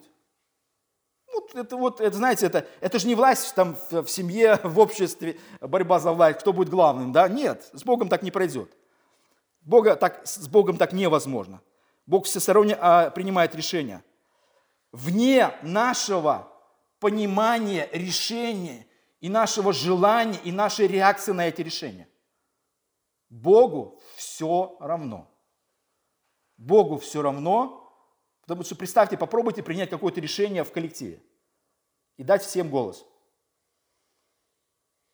[1.33, 4.79] Вот это, вот, это знаете, это, это же не власть там, в, в семье, в
[4.79, 7.29] обществе, борьба за власть, кто будет главным, да?
[7.29, 8.77] Нет, с Богом так не пройдет.
[9.61, 11.61] Бога так, с Богом так невозможно.
[12.07, 14.05] Бог всесторонне а, принимает решения.
[14.93, 16.53] Вне нашего
[17.01, 18.87] понимания решения
[19.21, 22.09] и нашего желания, и нашей реакции на эти решения.
[23.29, 25.29] Богу все равно.
[26.57, 27.86] Богу все равно,
[28.47, 31.23] потому что представьте, попробуйте принять какое-то решение в коллективе
[32.17, 33.05] и дать всем голос–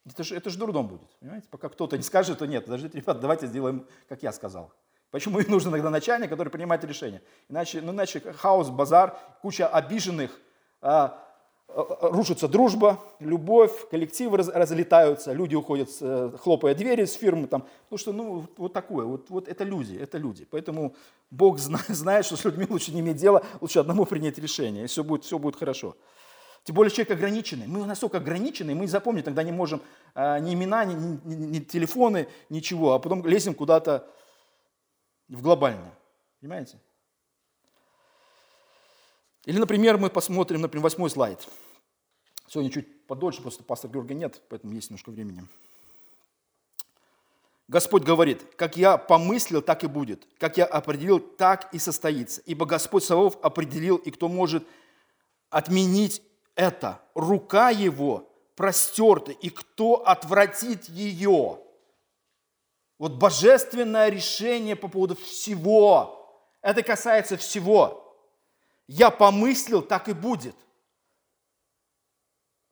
[0.05, 1.49] это же, это же дурдом будет, понимаете?
[1.49, 4.73] Пока кто-то не скажет, то нет, подождите, ребята, давайте сделаем, как я сказал.
[5.11, 7.23] Почему им нужен иногда начальник, который принимает решения?
[7.49, 10.41] Иначе, ну, иначе хаос, базар, куча обиженных,
[10.81, 11.23] а,
[12.01, 17.47] рушится дружба, любовь, коллективы раз, разлетаются, люди уходят, э, хлопая двери с фирмы.
[17.47, 20.47] Там, ну что, ну вот такое, вот, вот это люди, это люди.
[20.51, 20.95] Поэтому
[21.31, 21.59] Бог
[21.89, 25.25] знает, что с людьми лучше не иметь дела, лучше одному принять решение, и все будет,
[25.25, 25.97] все будет хорошо.
[26.65, 27.67] Тем более человек ограниченный.
[27.67, 29.83] Мы настолько ограничены, мы запомнить тогда не можем
[30.15, 34.07] а, ни имена, ни, ни, ни телефоны, ничего, а потом лезем куда-то
[35.29, 35.93] в глобальное.
[36.41, 36.79] Понимаете?
[39.45, 41.47] Или, например, мы посмотрим, например, восьмой слайд.
[42.47, 45.47] Сегодня чуть подольше, просто пастор Георгия нет, поэтому есть немножко времени.
[47.67, 50.27] Господь говорит, как я помыслил, так и будет.
[50.39, 52.43] Как я определил, так и состоится.
[52.45, 54.67] Ибо Господь Савов определил, и кто может
[55.49, 56.23] отменить
[56.55, 61.59] это рука его простерта, и кто отвратит ее?
[62.99, 66.45] Вот божественное решение по поводу всего.
[66.61, 68.12] Это касается всего.
[68.95, 70.55] Я помыслил, так и будет.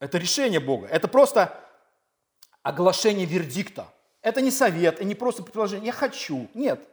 [0.00, 0.86] Это решение Бога.
[0.86, 1.58] Это просто
[2.62, 3.90] оглашение вердикта.
[4.20, 5.86] Это не совет, и не просто предложение.
[5.86, 6.46] Я хочу.
[6.52, 6.86] Нет.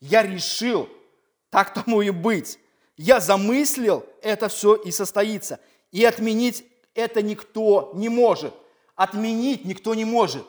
[0.00, 0.88] Я решил,
[1.50, 2.58] так тому и быть.
[2.96, 5.60] Я замыслил, это все и состоится.
[5.92, 8.54] И отменить это никто не может.
[8.94, 10.46] Отменить никто не может.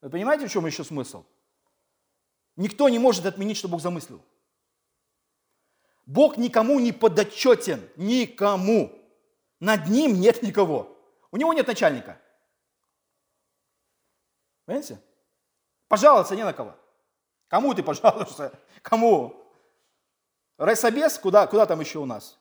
[0.00, 1.24] Вы понимаете, в чем еще смысл?
[2.56, 4.20] Никто не может отменить, что Бог замыслил.
[6.12, 8.92] Бог никому не подотчетен, никому.
[9.60, 10.94] Над ним нет никого.
[11.30, 12.20] У него нет начальника.
[14.66, 15.00] Понимаете?
[15.88, 16.74] Пожаловаться не на кого.
[17.48, 18.52] Кому ты пожалуешься?
[18.82, 19.34] Кому?
[20.58, 21.18] Райсобес?
[21.18, 22.38] Куда, куда там еще у нас?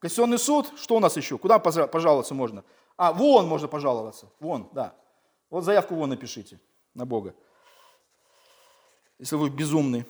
[0.00, 1.38] Конституционный суд, что у нас еще?
[1.38, 2.64] Куда пожаловаться можно?
[2.96, 4.28] А, вон можно пожаловаться.
[4.40, 4.96] Вон, да.
[5.48, 6.58] Вот заявку вон напишите
[6.92, 7.36] на Бога.
[9.20, 10.04] Если вы безумный.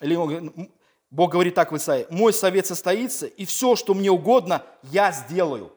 [0.00, 0.14] Или
[1.14, 5.72] Бог говорит так в Исаии, мой совет состоится, и все, что мне угодно, я сделаю.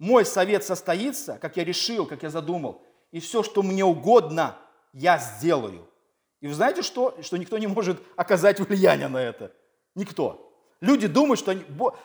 [0.00, 4.56] Мой совет состоится, как я решил, как я задумал, и все, что мне угодно,
[4.92, 5.86] я сделаю.
[6.40, 7.16] И вы знаете что?
[7.22, 9.52] Что никто не может оказать влияние на это.
[9.94, 10.52] Никто.
[10.80, 11.62] Люди думают, что они...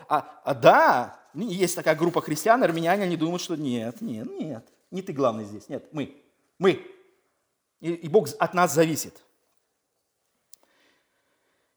[0.08, 5.02] А, а да, есть такая группа христиан, армяне, они думают, что нет, нет, нет, не
[5.02, 6.22] ты главный здесь, нет, мы,
[6.60, 6.86] мы.
[7.80, 9.24] И, и Бог от нас зависит.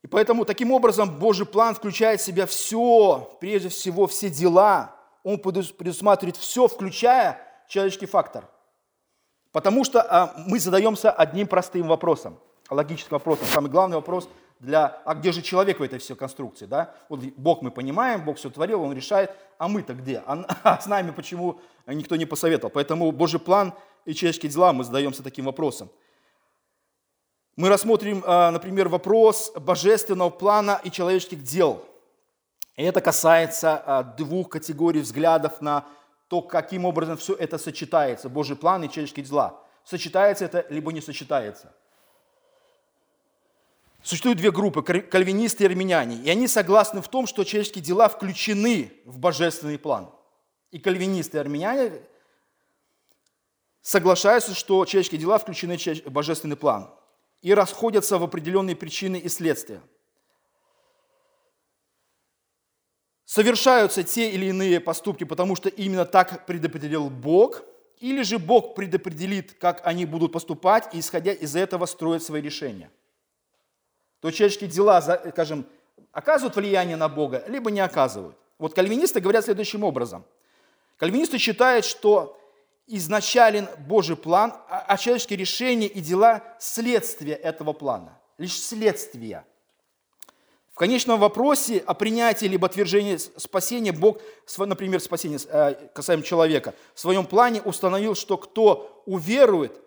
[0.02, 4.96] И поэтому таким образом Божий план включает в себя все, прежде всего все дела.
[5.22, 8.48] Он предусматривает все, включая человеческий фактор.
[9.52, 12.38] Потому что а, мы задаемся одним простым вопросом,
[12.68, 13.46] логическим вопросом.
[13.46, 14.28] Самый главный вопрос
[14.58, 16.94] для, а где же человек в этой всей конструкции, да?
[17.08, 20.22] Вот Бог мы понимаем, Бог все творил, Он решает, а мы-то где?
[20.26, 22.70] А, а с нами почему никто не посоветовал?
[22.70, 23.74] Поэтому Божий план
[24.04, 25.90] и человеческие дела мы задаемся таким вопросом.
[27.54, 31.84] Мы рассмотрим, а, например, вопрос божественного плана и человеческих дел.
[32.76, 35.84] И это касается а, двух категорий взглядов на
[36.28, 39.60] то, каким образом все это сочетается, Божий план и человеческие дела.
[39.84, 41.74] Сочетается это, либо не сочетается.
[44.02, 48.92] Существуют две группы, кальвинисты и армяне, и они согласны в том, что человеческие дела включены
[49.04, 50.08] в божественный план.
[50.70, 52.00] И кальвинисты и армяне
[53.82, 56.88] соглашаются, что человеческие дела включены в божественный план
[57.42, 59.82] и расходятся в определенные причины и следствия.
[63.32, 67.62] совершаются те или иные поступки, потому что именно так предопределил Бог,
[67.98, 72.90] или же Бог предопределит, как они будут поступать, и исходя из этого строят свои решения.
[74.20, 75.64] То человеческие дела, скажем,
[76.12, 78.36] оказывают влияние на Бога, либо не оказывают.
[78.58, 80.26] Вот кальвинисты говорят следующим образом.
[80.98, 82.38] Кальвинисты считают, что
[82.96, 88.18] изначален Божий план, а, а человеческие решения и дела– следствие этого плана.
[88.38, 89.44] Лишь следствие–
[90.72, 94.18] в конечном вопросе о принятии либо отвержении спасения Бог,
[94.56, 99.78] например, спасение э, касаемо человека, в своем плане установил, что кто уверует,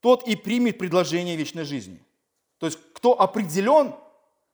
[0.00, 2.04] тот и примет предложение вечной жизни.
[2.58, 3.94] То есть кто определен,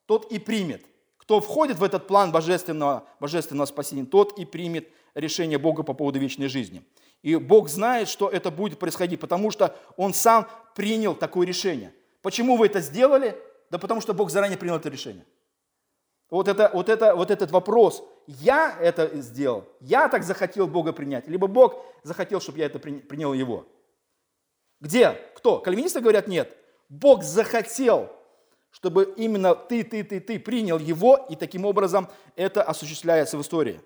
[0.05, 0.85] тот и примет.
[1.17, 6.19] Кто входит в этот план божественного, божественного спасения, тот и примет решение Бога по поводу
[6.19, 6.83] вечной жизни.
[7.23, 11.95] И Бог знает, что это будет происходить, потому что Он сам принял такое решение.
[12.21, 13.37] Почему вы это сделали?
[13.71, 15.25] Да потому что Бог заранее принял это решение.
[16.31, 21.29] Вот, это, вот, это, вот этот вопрос, я это сделал, я так захотел Бога принять,
[21.29, 23.67] либо Бог захотел, чтобы я это принял Его.
[24.81, 25.11] Где?
[25.37, 25.59] Кто?
[25.59, 26.57] Кальвинисты говорят нет.
[26.89, 28.11] Бог захотел,
[28.71, 33.81] чтобы именно ты, ты, ты, ты принял Его, и таким образом это осуществляется в истории.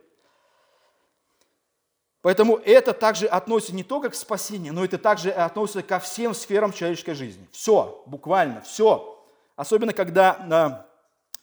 [2.26, 6.72] Поэтому это также относится не только к спасению, но это также относится ко всем сферам
[6.72, 7.46] человеческой жизни.
[7.52, 9.24] Все, буквально все.
[9.54, 10.88] Особенно, когда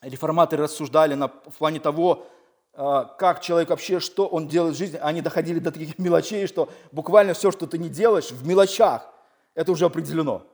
[0.01, 2.27] реформаторы рассуждали на, в плане того,
[2.73, 6.67] а, как человек вообще, что он делает в жизни, они доходили до таких мелочей, что
[6.91, 9.09] буквально все, что ты не делаешь, в мелочах,
[9.55, 10.45] это уже определено.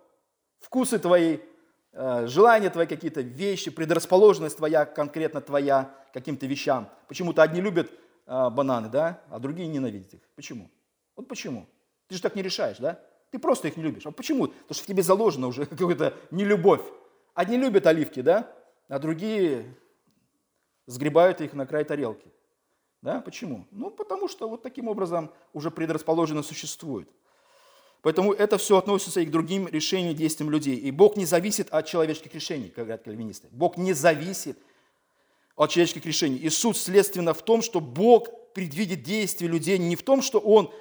[0.60, 1.40] Вкусы твои,
[1.92, 6.88] а, желания твои какие-то, вещи, предрасположенность твоя, конкретно твоя каким-то вещам.
[7.08, 7.90] Почему-то одни любят
[8.32, 10.22] а, бананы, да, а другие ненавидят их.
[10.36, 10.70] Почему?
[11.16, 11.66] Вот почему.
[12.08, 13.00] Ты же так не решаешь, да?
[13.32, 14.06] Ты просто их не любишь.
[14.06, 14.48] А почему?
[14.48, 16.84] Потому что в тебе заложена уже какая-то нелюбовь.
[17.34, 18.52] Одни любят оливки, да,
[18.88, 19.76] а другие
[20.86, 22.32] сгребают их на край тарелки.
[23.02, 23.20] Да?
[23.22, 23.66] Почему?
[23.72, 27.10] Ну, потому что вот таким образом уже предрасположено существует.
[28.04, 30.76] Поэтому это все относится и к другим решениям, действиям людей.
[30.76, 33.48] И Бог не зависит от человеческих решений, как говорят кальвинисты.
[33.52, 34.60] Бог не зависит
[35.60, 36.38] от человеческих решений.
[36.38, 40.72] И суть следственно в том, что Бог предвидит действия людей не в том, что Он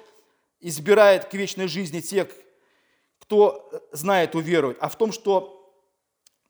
[0.61, 2.29] избирает к вечной жизни тех,
[3.19, 5.69] кто знает уверовать, а в том, что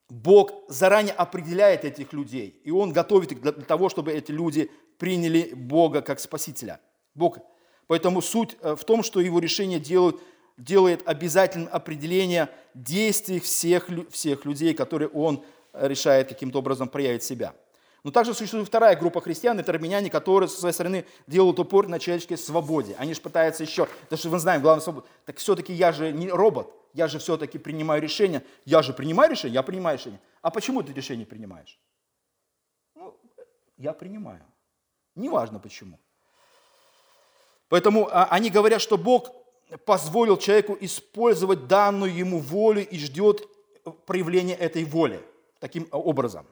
[0.09, 4.69] Бог заранее определяет этих людей, и Он готовит их для того, чтобы эти люди
[4.99, 6.79] приняли Бога как Спасителя.
[7.15, 7.39] Бог.
[7.87, 10.17] Поэтому суть э, в том, что Его решение делает,
[10.55, 17.55] делает обязательным определение действий всех, всех людей, которые Он решает каким-то образом проявить себя.
[18.03, 21.99] Но также существует вторая группа христиан, это армяне, которые со своей стороны делают упор на
[21.99, 22.95] человеческой свободе.
[22.97, 26.29] Они же пытаются еще, потому что мы знаем, главное свобода, так все-таки я же не
[26.29, 28.43] робот, я же все-таки принимаю решение.
[28.65, 30.21] Я же принимаю решение, я принимаю решение.
[30.41, 31.79] А почему ты решение принимаешь?
[32.95, 33.17] Ну,
[33.77, 34.45] я принимаю.
[35.15, 35.99] Неважно почему.
[37.67, 39.31] Поэтому а, они говорят, что Бог
[39.85, 43.47] позволил человеку использовать данную ему волю и ждет
[44.05, 45.21] проявления этой воли
[45.59, 46.47] таким образом.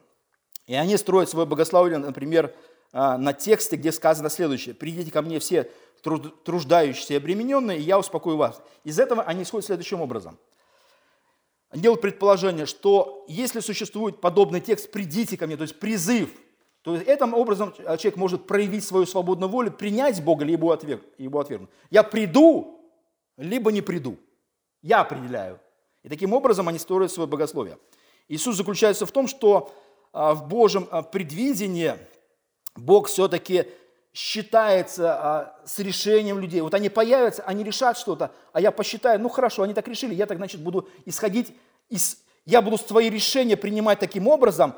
[0.68, 2.54] И они строят свое богословие, например,
[2.92, 4.76] а, на тексте, где сказано следующее.
[4.76, 8.62] «Придите ко мне все труждающиеся и обремененные, и я успокою вас».
[8.84, 10.38] Из этого они исходят следующим образом.
[11.70, 16.30] Они делают предположение, что если существует подобный текст «придите ко мне», то есть призыв,
[16.82, 21.40] то есть этим образом человек может проявить свою свободную волю, принять Бога, либо отверг, его
[21.40, 21.70] отвергнуть.
[21.90, 22.80] Я приду,
[23.36, 24.18] либо не приду.
[24.82, 25.60] Я определяю.
[26.04, 27.78] И таким образом они строят свое богословие.
[28.30, 29.74] Иисус заключается в том, что
[30.18, 31.94] в Божьем а, предвидении
[32.76, 33.66] Бог все-таки
[34.14, 36.62] считается а, с решением людей.
[36.62, 40.26] Вот они появятся, они решат что-то, а я посчитаю, ну хорошо, они так решили, я
[40.26, 41.54] так, значит, буду исходить
[41.90, 42.18] из...
[42.46, 44.74] Я буду свои решения принимать таким образом,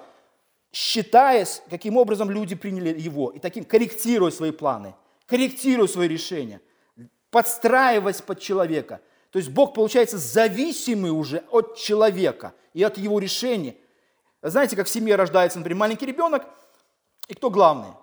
[0.74, 4.94] считаясь, каким образом люди приняли его, и таким корректируя свои планы,
[5.26, 6.60] корректируя свои решения,
[7.32, 9.00] подстраиваясь под человека.
[9.32, 13.76] То есть Бог, получается, зависимый уже от человека и от его решения.
[14.42, 16.46] Знаете, как в семье рождается, например, маленький ребенок,
[17.28, 17.94] и кто главный?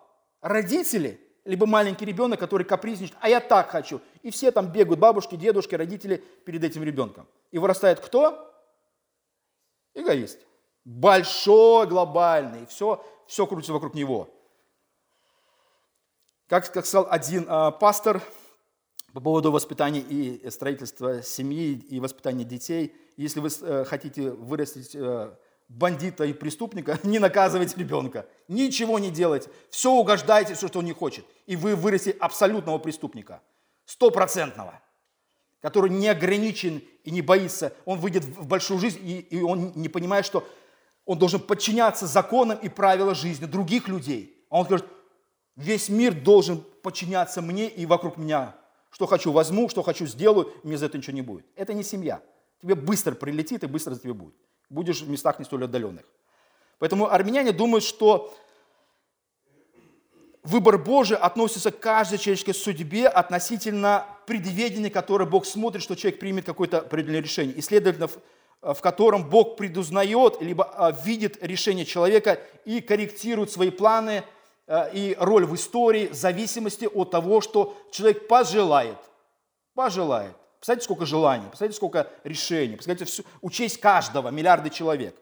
[0.40, 4.00] Родители, либо маленький ребенок, который капризничает, а я так хочу.
[4.22, 7.26] И все там бегают, бабушки, дедушки, родители перед этим ребенком.
[7.50, 8.52] И вырастает кто?
[9.94, 10.38] Эгоист.
[10.84, 12.66] Большой, глобальный.
[12.66, 14.28] Все, все крутится вокруг него.
[16.48, 18.22] Как, сказал один э, пастор
[19.12, 25.34] по поводу воспитания и строительства семьи и воспитания детей, если вы э, хотите вырастить э,
[25.68, 30.92] бандита и преступника, не наказывайте ребенка, ничего не делайте, все угождайте, все, что он не
[30.92, 33.42] хочет, и вы вырастите абсолютного преступника,
[33.84, 34.80] стопроцентного,
[35.60, 39.88] который не ограничен и не боится, он выйдет в большую жизнь, и, и он не
[39.88, 40.46] понимает, что
[41.04, 44.44] он должен подчиняться законам и правилам жизни других людей.
[44.50, 44.86] А он скажет,
[45.54, 48.56] весь мир должен подчиняться мне и вокруг меня.
[48.90, 51.46] Что хочу возьму, что хочу сделаю, мне за это ничего не будет.
[51.54, 52.22] Это не семья.
[52.60, 54.34] Тебе быстро прилетит и быстро за тебе будет
[54.68, 56.04] будешь в местах не столь отдаленных.
[56.78, 58.34] Поэтому армяне думают, что
[60.42, 66.44] выбор Божий относится к каждой человеческой судьбе относительно предведения, которое Бог смотрит, что человек примет
[66.44, 67.54] какое-то определенное решение.
[67.54, 68.08] И, следовательно,
[68.62, 74.24] в котором Бог предузнает, либо а, видит решение человека и корректирует свои планы
[74.66, 78.98] а, и роль в истории в зависимости от того, что человек пожелает.
[79.74, 80.34] Пожелает.
[80.58, 85.14] Представляете, сколько желаний, представляете, сколько решений, представляете, все, учесть каждого, миллиарды человек.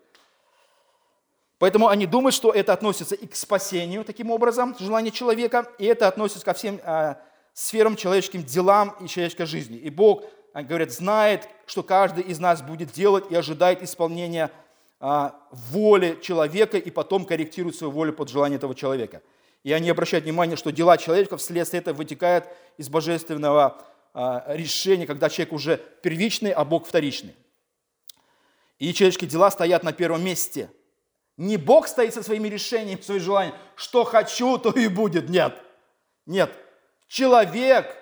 [1.58, 6.08] Поэтому они думают, что это относится и к спасению, таким образом, желание человека, и это
[6.08, 7.14] относится ко всем э,
[7.52, 9.76] сферам человеческим делам и человеческой жизни.
[9.76, 14.50] И Бог, они говорят, знает, что каждый из нас будет делать и ожидает исполнения
[15.00, 19.22] э, воли человека, и потом корректирует свою волю под желание этого человека.
[19.62, 23.84] И они обращают внимание, что дела человека вследствие этого вытекают из божественного а,
[24.14, 27.34] решение, когда человек уже первичный, а Бог вторичный.
[28.78, 30.70] И человеческие дела стоят на первом месте.
[31.36, 33.58] Не Бог стоит со своими решениями, своими желаниями.
[33.74, 35.28] Что хочу, то и будет.
[35.28, 35.60] Нет.
[36.26, 36.56] Нет.
[37.08, 37.96] Человек,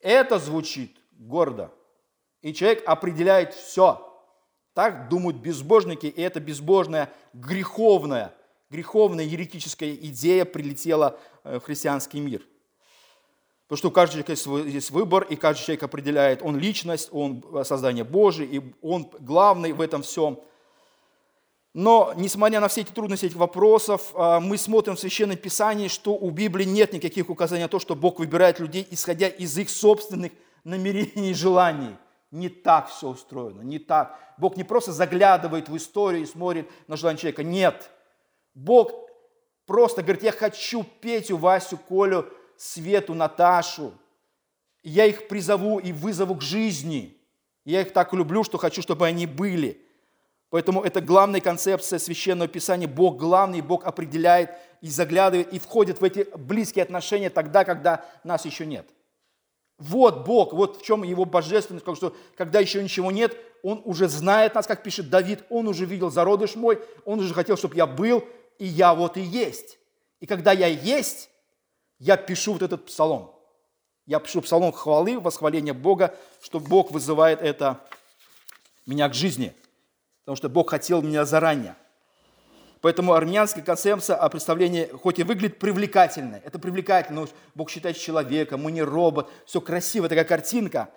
[0.00, 1.72] это звучит гордо.
[2.42, 4.06] И человек определяет все.
[4.74, 8.34] Так думают безбожники, и эта безбожная, греховная,
[8.70, 12.46] греховная еретическая идея прилетела э, в христианский мир.
[13.70, 18.02] Потому что у каждого человека есть выбор, и каждый человек определяет, он личность, он создание
[18.02, 20.40] Божие, и он главный в этом всем.
[21.72, 26.16] Но, несмотря на все эти трудности этих вопросов, а, мы смотрим в Священном Писании, что
[26.16, 30.32] у Библии нет никаких указаний на то, что Бог выбирает людей, исходя из их собственных
[30.64, 31.94] намерений и желаний.
[32.32, 34.18] Не так все устроено, не так.
[34.36, 37.44] Бог не просто заглядывает в историю и смотрит на желание человека.
[37.44, 37.88] Нет.
[38.52, 38.90] Бог
[39.64, 42.26] просто говорит, я хочу Петю, Васю, Колю,
[42.60, 43.94] Свету, Наташу.
[44.82, 47.16] Я их призову и вызову к жизни.
[47.64, 49.80] Я их так люблю, что хочу, чтобы они были.
[50.50, 52.86] Поэтому это главная концепция Священного Писания.
[52.86, 54.50] Бог главный, Бог определяет
[54.82, 58.86] и заглядывает, и входит в эти близкие отношения тогда, когда нас еще нет.
[59.78, 64.06] Вот Бог, вот в чем его божественность, потому что когда еще ничего нет, Он уже
[64.06, 67.86] знает нас, как пишет Давид, Он уже видел зародыш мой, Он уже хотел, чтобы я
[67.86, 68.22] был,
[68.58, 69.78] и я вот и есть.
[70.20, 71.29] И когда я есть,
[72.00, 73.30] я пишу вот этот псалом.
[74.06, 77.78] Я пишу псалом хвалы, восхваления Бога, что Бог вызывает это
[78.86, 79.54] меня к жизни.
[80.24, 81.76] Потому что Бог хотел меня заранее.
[82.80, 88.72] Поэтому армянская концепция о представлении, хоть и выглядит привлекательно, это привлекательно, Бог считает человека, мы
[88.72, 90.88] не робот, все красиво, такая картинка.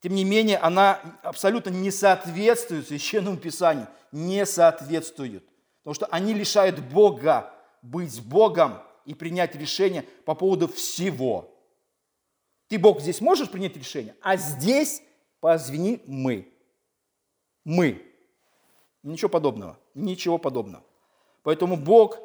[0.00, 5.44] Тем не менее, она абсолютно не соответствует Священному Писанию, не соответствует.
[5.82, 7.52] Потому что они лишают Бога
[7.82, 11.50] быть Богом и принять решение по поводу всего.
[12.68, 15.02] Ты, Бог, здесь можешь принять решение, а здесь,
[15.40, 16.52] позвени, мы.
[17.64, 18.02] Мы.
[19.02, 19.78] Ничего подобного.
[19.94, 20.82] Ничего подобного.
[21.42, 22.18] Поэтому Бог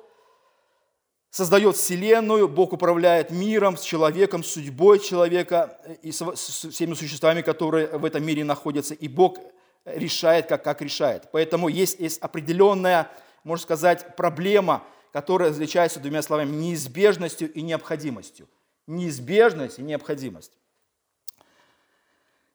[1.29, 8.05] создает Вселенную, Бог управляет миром, с человеком, судьбой человека и с всеми существами, которые в
[8.05, 8.93] этом мире находятся.
[8.93, 9.37] И Бог
[9.85, 11.29] решает, как, как решает.
[11.31, 13.11] Поэтому есть, есть определенная,
[13.43, 18.47] можно сказать, проблема– которая различается двумя словами– неизбежностью и необходимостью.
[18.87, 20.53] Неизбежность и необходимость.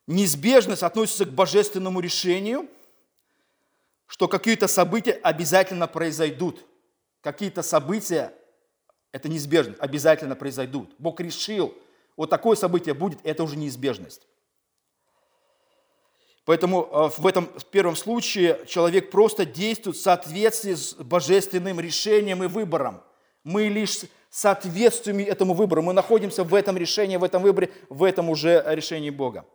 [0.07, 2.69] Неизбежность относится к божественному решению,
[4.07, 6.65] что какие-то события обязательно произойдут.
[7.21, 8.33] Какие-то события,
[9.11, 10.93] это неизбежно, обязательно произойдут.
[10.99, 11.73] Бог решил,
[12.15, 14.27] вот такое событие будет, это уже неизбежность.
[16.45, 22.47] Поэтому э, в этом первом случае человек просто действует в соответствии с божественным решением и
[22.47, 23.01] выбором.
[23.43, 25.81] Мы лишь соответствуем этому выбору.
[25.81, 29.45] Мы находимся в этом решении, в этом выборе, в этом уже решении Бога.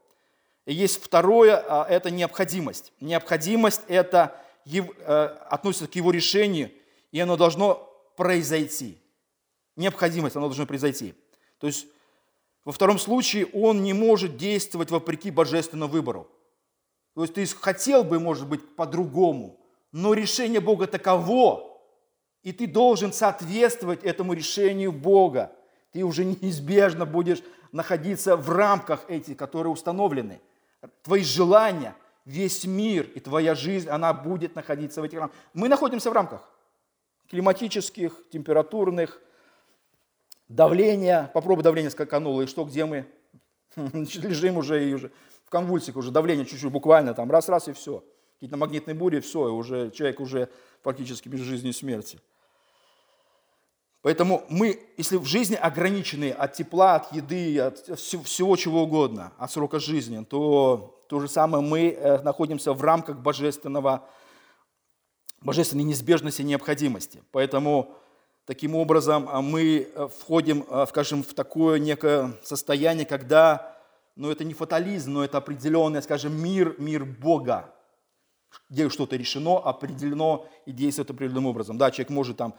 [0.67, 2.93] И есть второе, а, это необходимость.
[3.01, 4.37] Необходимость это
[4.67, 4.81] э,
[5.49, 6.71] относится к его решению,
[7.13, 8.99] и оно должно произойти.
[9.77, 11.15] Необходимость, оно должно произойти.
[11.59, 11.87] То есть
[12.65, 16.29] во втором случае он не может действовать вопреки божественному выбору.
[17.15, 19.59] То есть ты хотел бы, может быть, по-другому,
[19.93, 21.79] но решение Бога таково,
[22.43, 25.53] и ты должен соответствовать этому решению Бога.
[25.93, 27.43] Ты уже неизбежно будешь
[27.73, 30.41] находиться в рамках этих, которые установлены.
[31.03, 31.95] Твои желания,
[32.25, 35.39] весь мир и твоя жизнь, она будет находиться в этих рамках.
[35.53, 36.49] Мы находимся в рамках
[37.29, 39.21] климатических, температурных,
[40.49, 41.31] давления.
[41.35, 43.07] Попробуй давление скакануло, и что, где мы?
[43.77, 45.13] Лежим уже и уже
[45.51, 48.05] в конвульсиях, уже давление чуть-чуть буквально там раз-раз и все.
[48.35, 50.49] Какие-то магнитные бури, все, и уже человек уже
[50.81, 52.21] практически без жизни и смерти.
[54.01, 59.51] Поэтому мы, если в жизни ограничены от тепла, от еды, от всего чего угодно, от
[59.51, 64.09] срока жизни, то то же самое мы э, находимся в рамках божественного,
[65.41, 67.25] божественной неизбежности и необходимости.
[67.33, 67.93] Поэтому
[68.45, 73.80] таким образом а, мы э, входим, э, скажем, в такое некое состояние, когда,
[74.21, 77.75] ну это не фатализм, но это определенный, скажем, мир, мир Бога,
[78.69, 81.79] где что-то решено, определено и действует определенным образом.
[81.79, 82.55] Да, человек может там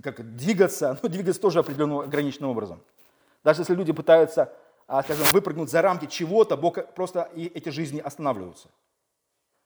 [0.00, 2.80] как, двигаться, но двигаться тоже определенным ограниченным образом.
[3.42, 4.52] Даже если люди пытаются,
[4.86, 8.68] а, скажем, выпрыгнуть за рамки чего-то, Бог просто и эти жизни останавливаются.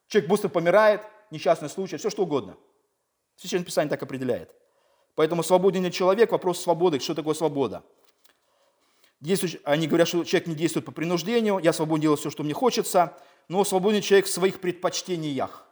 [0.06, 2.56] Человек быстро помирает, несчастный случай, все что угодно.
[3.36, 4.54] Священное Писание так определяет.
[5.16, 7.82] Поэтому свободен человек, вопрос свободы, что такое свобода.
[9.22, 12.54] Действующий, они говорят, что человек не действует по принуждению, я свободен делать все, что мне
[12.54, 13.16] хочется,
[13.46, 15.64] но свободен человек в своих предпочтениях.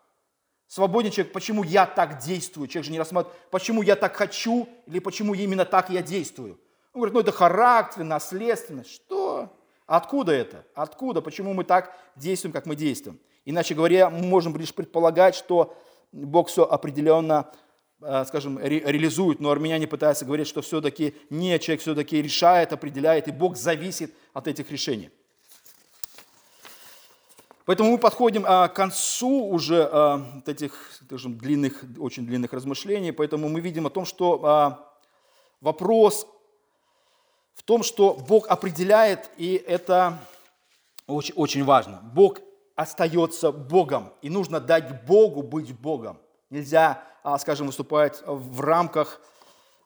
[0.68, 2.68] Свободен человек, почему я так действую.
[2.68, 6.60] Человек же не рассматривает, почему я так хочу или почему именно так я действую.
[6.92, 8.92] Он говорит, ну это характер, наследственность.
[8.92, 9.52] Что?
[9.84, 10.64] Откуда это?
[10.76, 11.20] Откуда?
[11.20, 13.18] Почему мы так действуем, как мы действуем?
[13.44, 15.76] Иначе говоря, мы можем лишь предполагать, что
[16.12, 17.50] Бог все определенно,
[18.26, 23.32] скажем, ре реализует, но армяне пытаются говорить, что все-таки не, человек все-таки решает, определяет, и
[23.32, 25.10] Бог зависит от этих решений.
[27.70, 33.12] Поэтому мы подходим а, к концу уже а, вот этих скажем, длинных, очень длинных размышлений.
[33.12, 34.92] Поэтому мы видим о том, что а,
[35.60, 36.26] вопрос
[37.54, 40.18] в том, что Бог определяет, и это
[41.06, 42.00] очень, очень важно.
[42.12, 42.40] Бог
[42.74, 46.18] остается Богом, и нужно дать Богу быть Богом.
[46.50, 47.02] Нельзя,
[47.38, 49.20] скажем, выступать в рамках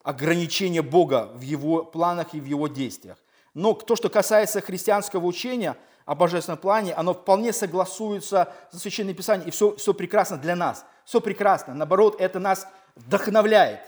[0.03, 3.19] ограничения Бога в Его планах и в Его действиях.
[3.55, 9.49] Но то, что касается христианского учения– о божественном плане, оно вполне согласуется со Священным Писанием,
[9.49, 10.85] и все, все прекрасно для нас.
[11.05, 11.75] Все прекрасно.
[11.75, 13.81] Наоборот, это нас вдохновляет.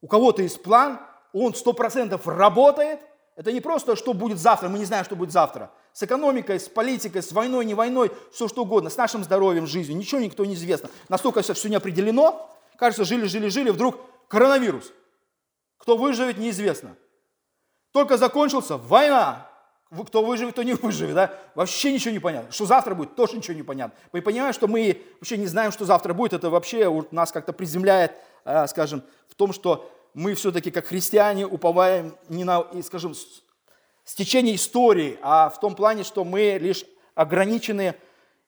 [0.00, 1.00] У кого-то есть план,
[1.32, 3.00] он сто процентов работает.
[3.34, 5.70] Это не просто, что будет завтра, мы не знаем, что будет завтра.
[5.96, 9.96] С экономикой, с политикой, с войной, не войной, все что угодно, с нашим здоровьем, жизнью,
[9.96, 10.90] ничего никто не известно.
[11.08, 13.96] Настолько все, все не определено, кажется, жили, жили, жили, вдруг
[14.28, 14.92] коронавирус.
[15.78, 16.96] Кто выживет, неизвестно.
[17.92, 19.50] Только закончился, война,
[20.06, 21.34] кто выживет, кто не выживет, да?
[21.54, 22.52] Вообще ничего не понятно.
[22.52, 23.98] Что завтра будет, тоже ничего не понятно.
[24.12, 26.34] Мы понимаем, что мы вообще не знаем, что завтра будет.
[26.34, 28.12] Это вообще нас как-то приземляет,
[28.44, 33.14] а, скажем, в том, что мы все-таки как христиане уповаем не на, скажем,
[34.06, 37.94] с течения истории, а в том плане, что мы лишь ограничены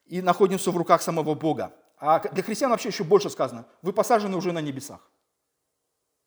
[0.07, 1.75] и находимся в руках самого Бога.
[1.99, 3.67] А для христиан вообще еще больше сказано.
[3.83, 5.01] Вы посажены уже на небесах.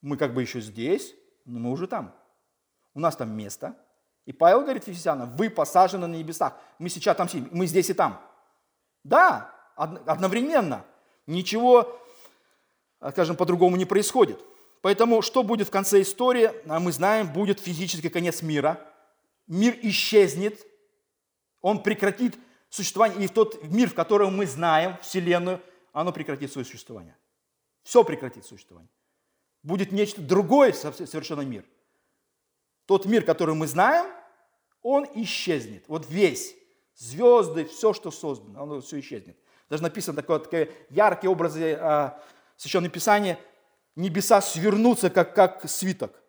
[0.02, 1.16] Мы как бы еще здесь,
[1.46, 2.14] но мы уже там.
[2.94, 3.76] У нас там место–
[4.26, 6.54] и Павел говорит Ефесянам, вы посажены на небесах.
[6.78, 8.22] Мы сейчас там сидим, мы здесь и там.
[9.04, 10.86] Да, одновременно.
[11.26, 12.00] Ничего,
[13.10, 14.40] скажем, по-другому не происходит.
[14.82, 18.80] Поэтому что будет в конце истории, а мы знаем, будет физический конец мира.
[19.52, 20.66] Мир исчезнет,
[21.62, 22.38] он прекратит
[22.70, 23.24] существование.
[23.24, 25.62] И в тот мир, в котором мы знаем, Вселенную,
[25.94, 27.16] оно прекратит свое существование.
[27.84, 28.92] Все прекратит существование.
[29.62, 31.66] Будет нечто другое совершенно мир–
[32.92, 34.06] тот мир, который мы знаем,
[34.82, 35.86] он исчезнет.
[35.88, 36.56] Вот весь.
[36.96, 39.38] Звезды, все, что создано, оно все исчезнет.
[39.70, 42.22] Даже написано такое, такие яркие образы а,
[42.58, 43.40] Священного Писания.
[43.96, 46.22] Небеса свернутся, как, как свиток.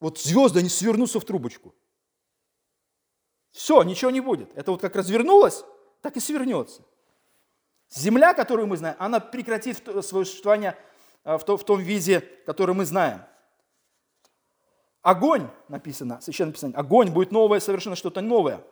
[0.00, 1.74] Вот звезды, они свернутся в трубочку.
[3.52, 4.50] Все, ничего не будет.
[4.56, 5.64] Это вот как развернулось,
[6.00, 6.82] так и свернется.
[7.90, 10.76] Земля, которую мы знаем, она прекратит свое существование
[11.24, 13.20] а, в том виде, который мы знаем.
[15.02, 18.64] Огонь, написано, священное писание, огонь будет новое, совершенно что-то новое.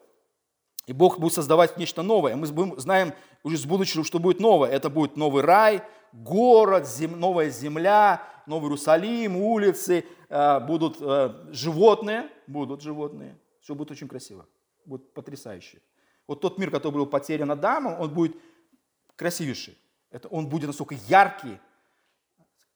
[0.86, 2.34] И Бог будет создавать нечто новое.
[2.36, 2.46] Мы
[2.80, 3.12] знаем
[3.42, 4.70] уже с будущего, что будет новое.
[4.70, 12.30] Это будет новый рай, город, зем, новая земля, новый Иерусалим, улицы, э, будут э, животные,
[12.46, 13.38] будут животные.
[13.60, 14.46] Все будет очень красиво,
[14.90, 15.80] будет потрясающе.
[16.26, 18.36] Вот тот мир, который был потерян Адамом, он будет
[19.16, 19.78] красивейший.
[20.10, 21.58] Это он будет настолько яркий,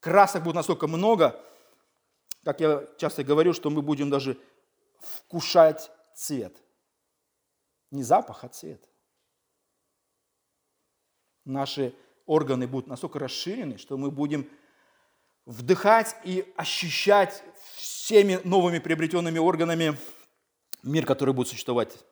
[0.01, 1.41] красок будет настолько много,
[2.45, 4.39] как я часто говорю, что мы будем даже
[5.01, 6.57] вкушать цвет.
[7.91, 8.89] Не запах, а цвет.
[11.45, 11.95] Наши
[12.27, 14.49] органы будут настолько расширены, что мы будем
[15.47, 17.43] вдыхать и ощущать
[17.77, 19.99] всеми новыми приобретенными органами
[20.85, 22.05] мир, который будет существовать.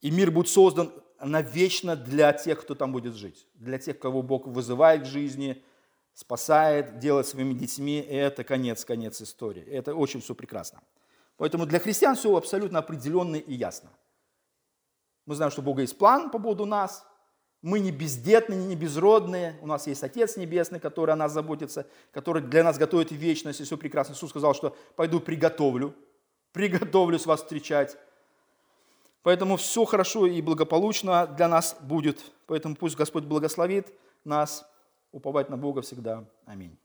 [0.00, 0.92] И мир будет создан
[1.22, 3.46] навечно для тех, кто там будет жить.
[3.54, 5.62] Для тех, кого Бог вызывает к жизни,
[6.14, 8.00] спасает, делает своими детьми.
[8.00, 9.62] И это конец, конец истории.
[9.62, 10.80] Это очень все прекрасно.
[11.36, 13.90] Поэтому для христиан все абсолютно определенно и ясно.
[15.26, 17.06] Мы знаем, что у Бога есть план по поводу нас.
[17.62, 19.58] Мы не бездетные, не безродные.
[19.60, 23.60] У нас есть Отец Небесный, который о нас заботится, который для нас готовит вечность.
[23.60, 24.14] И все прекрасно.
[24.14, 25.94] Иисус сказал, что пойду приготовлю,
[26.52, 27.96] приготовлюсь вас встречать.
[29.22, 32.32] Поэтому все хорошо и благополучно для нас будет.
[32.46, 33.92] Поэтому пусть Господь благословит
[34.24, 34.66] нас
[35.12, 36.24] уповать на Бога всегда.
[36.46, 36.76] Аминь.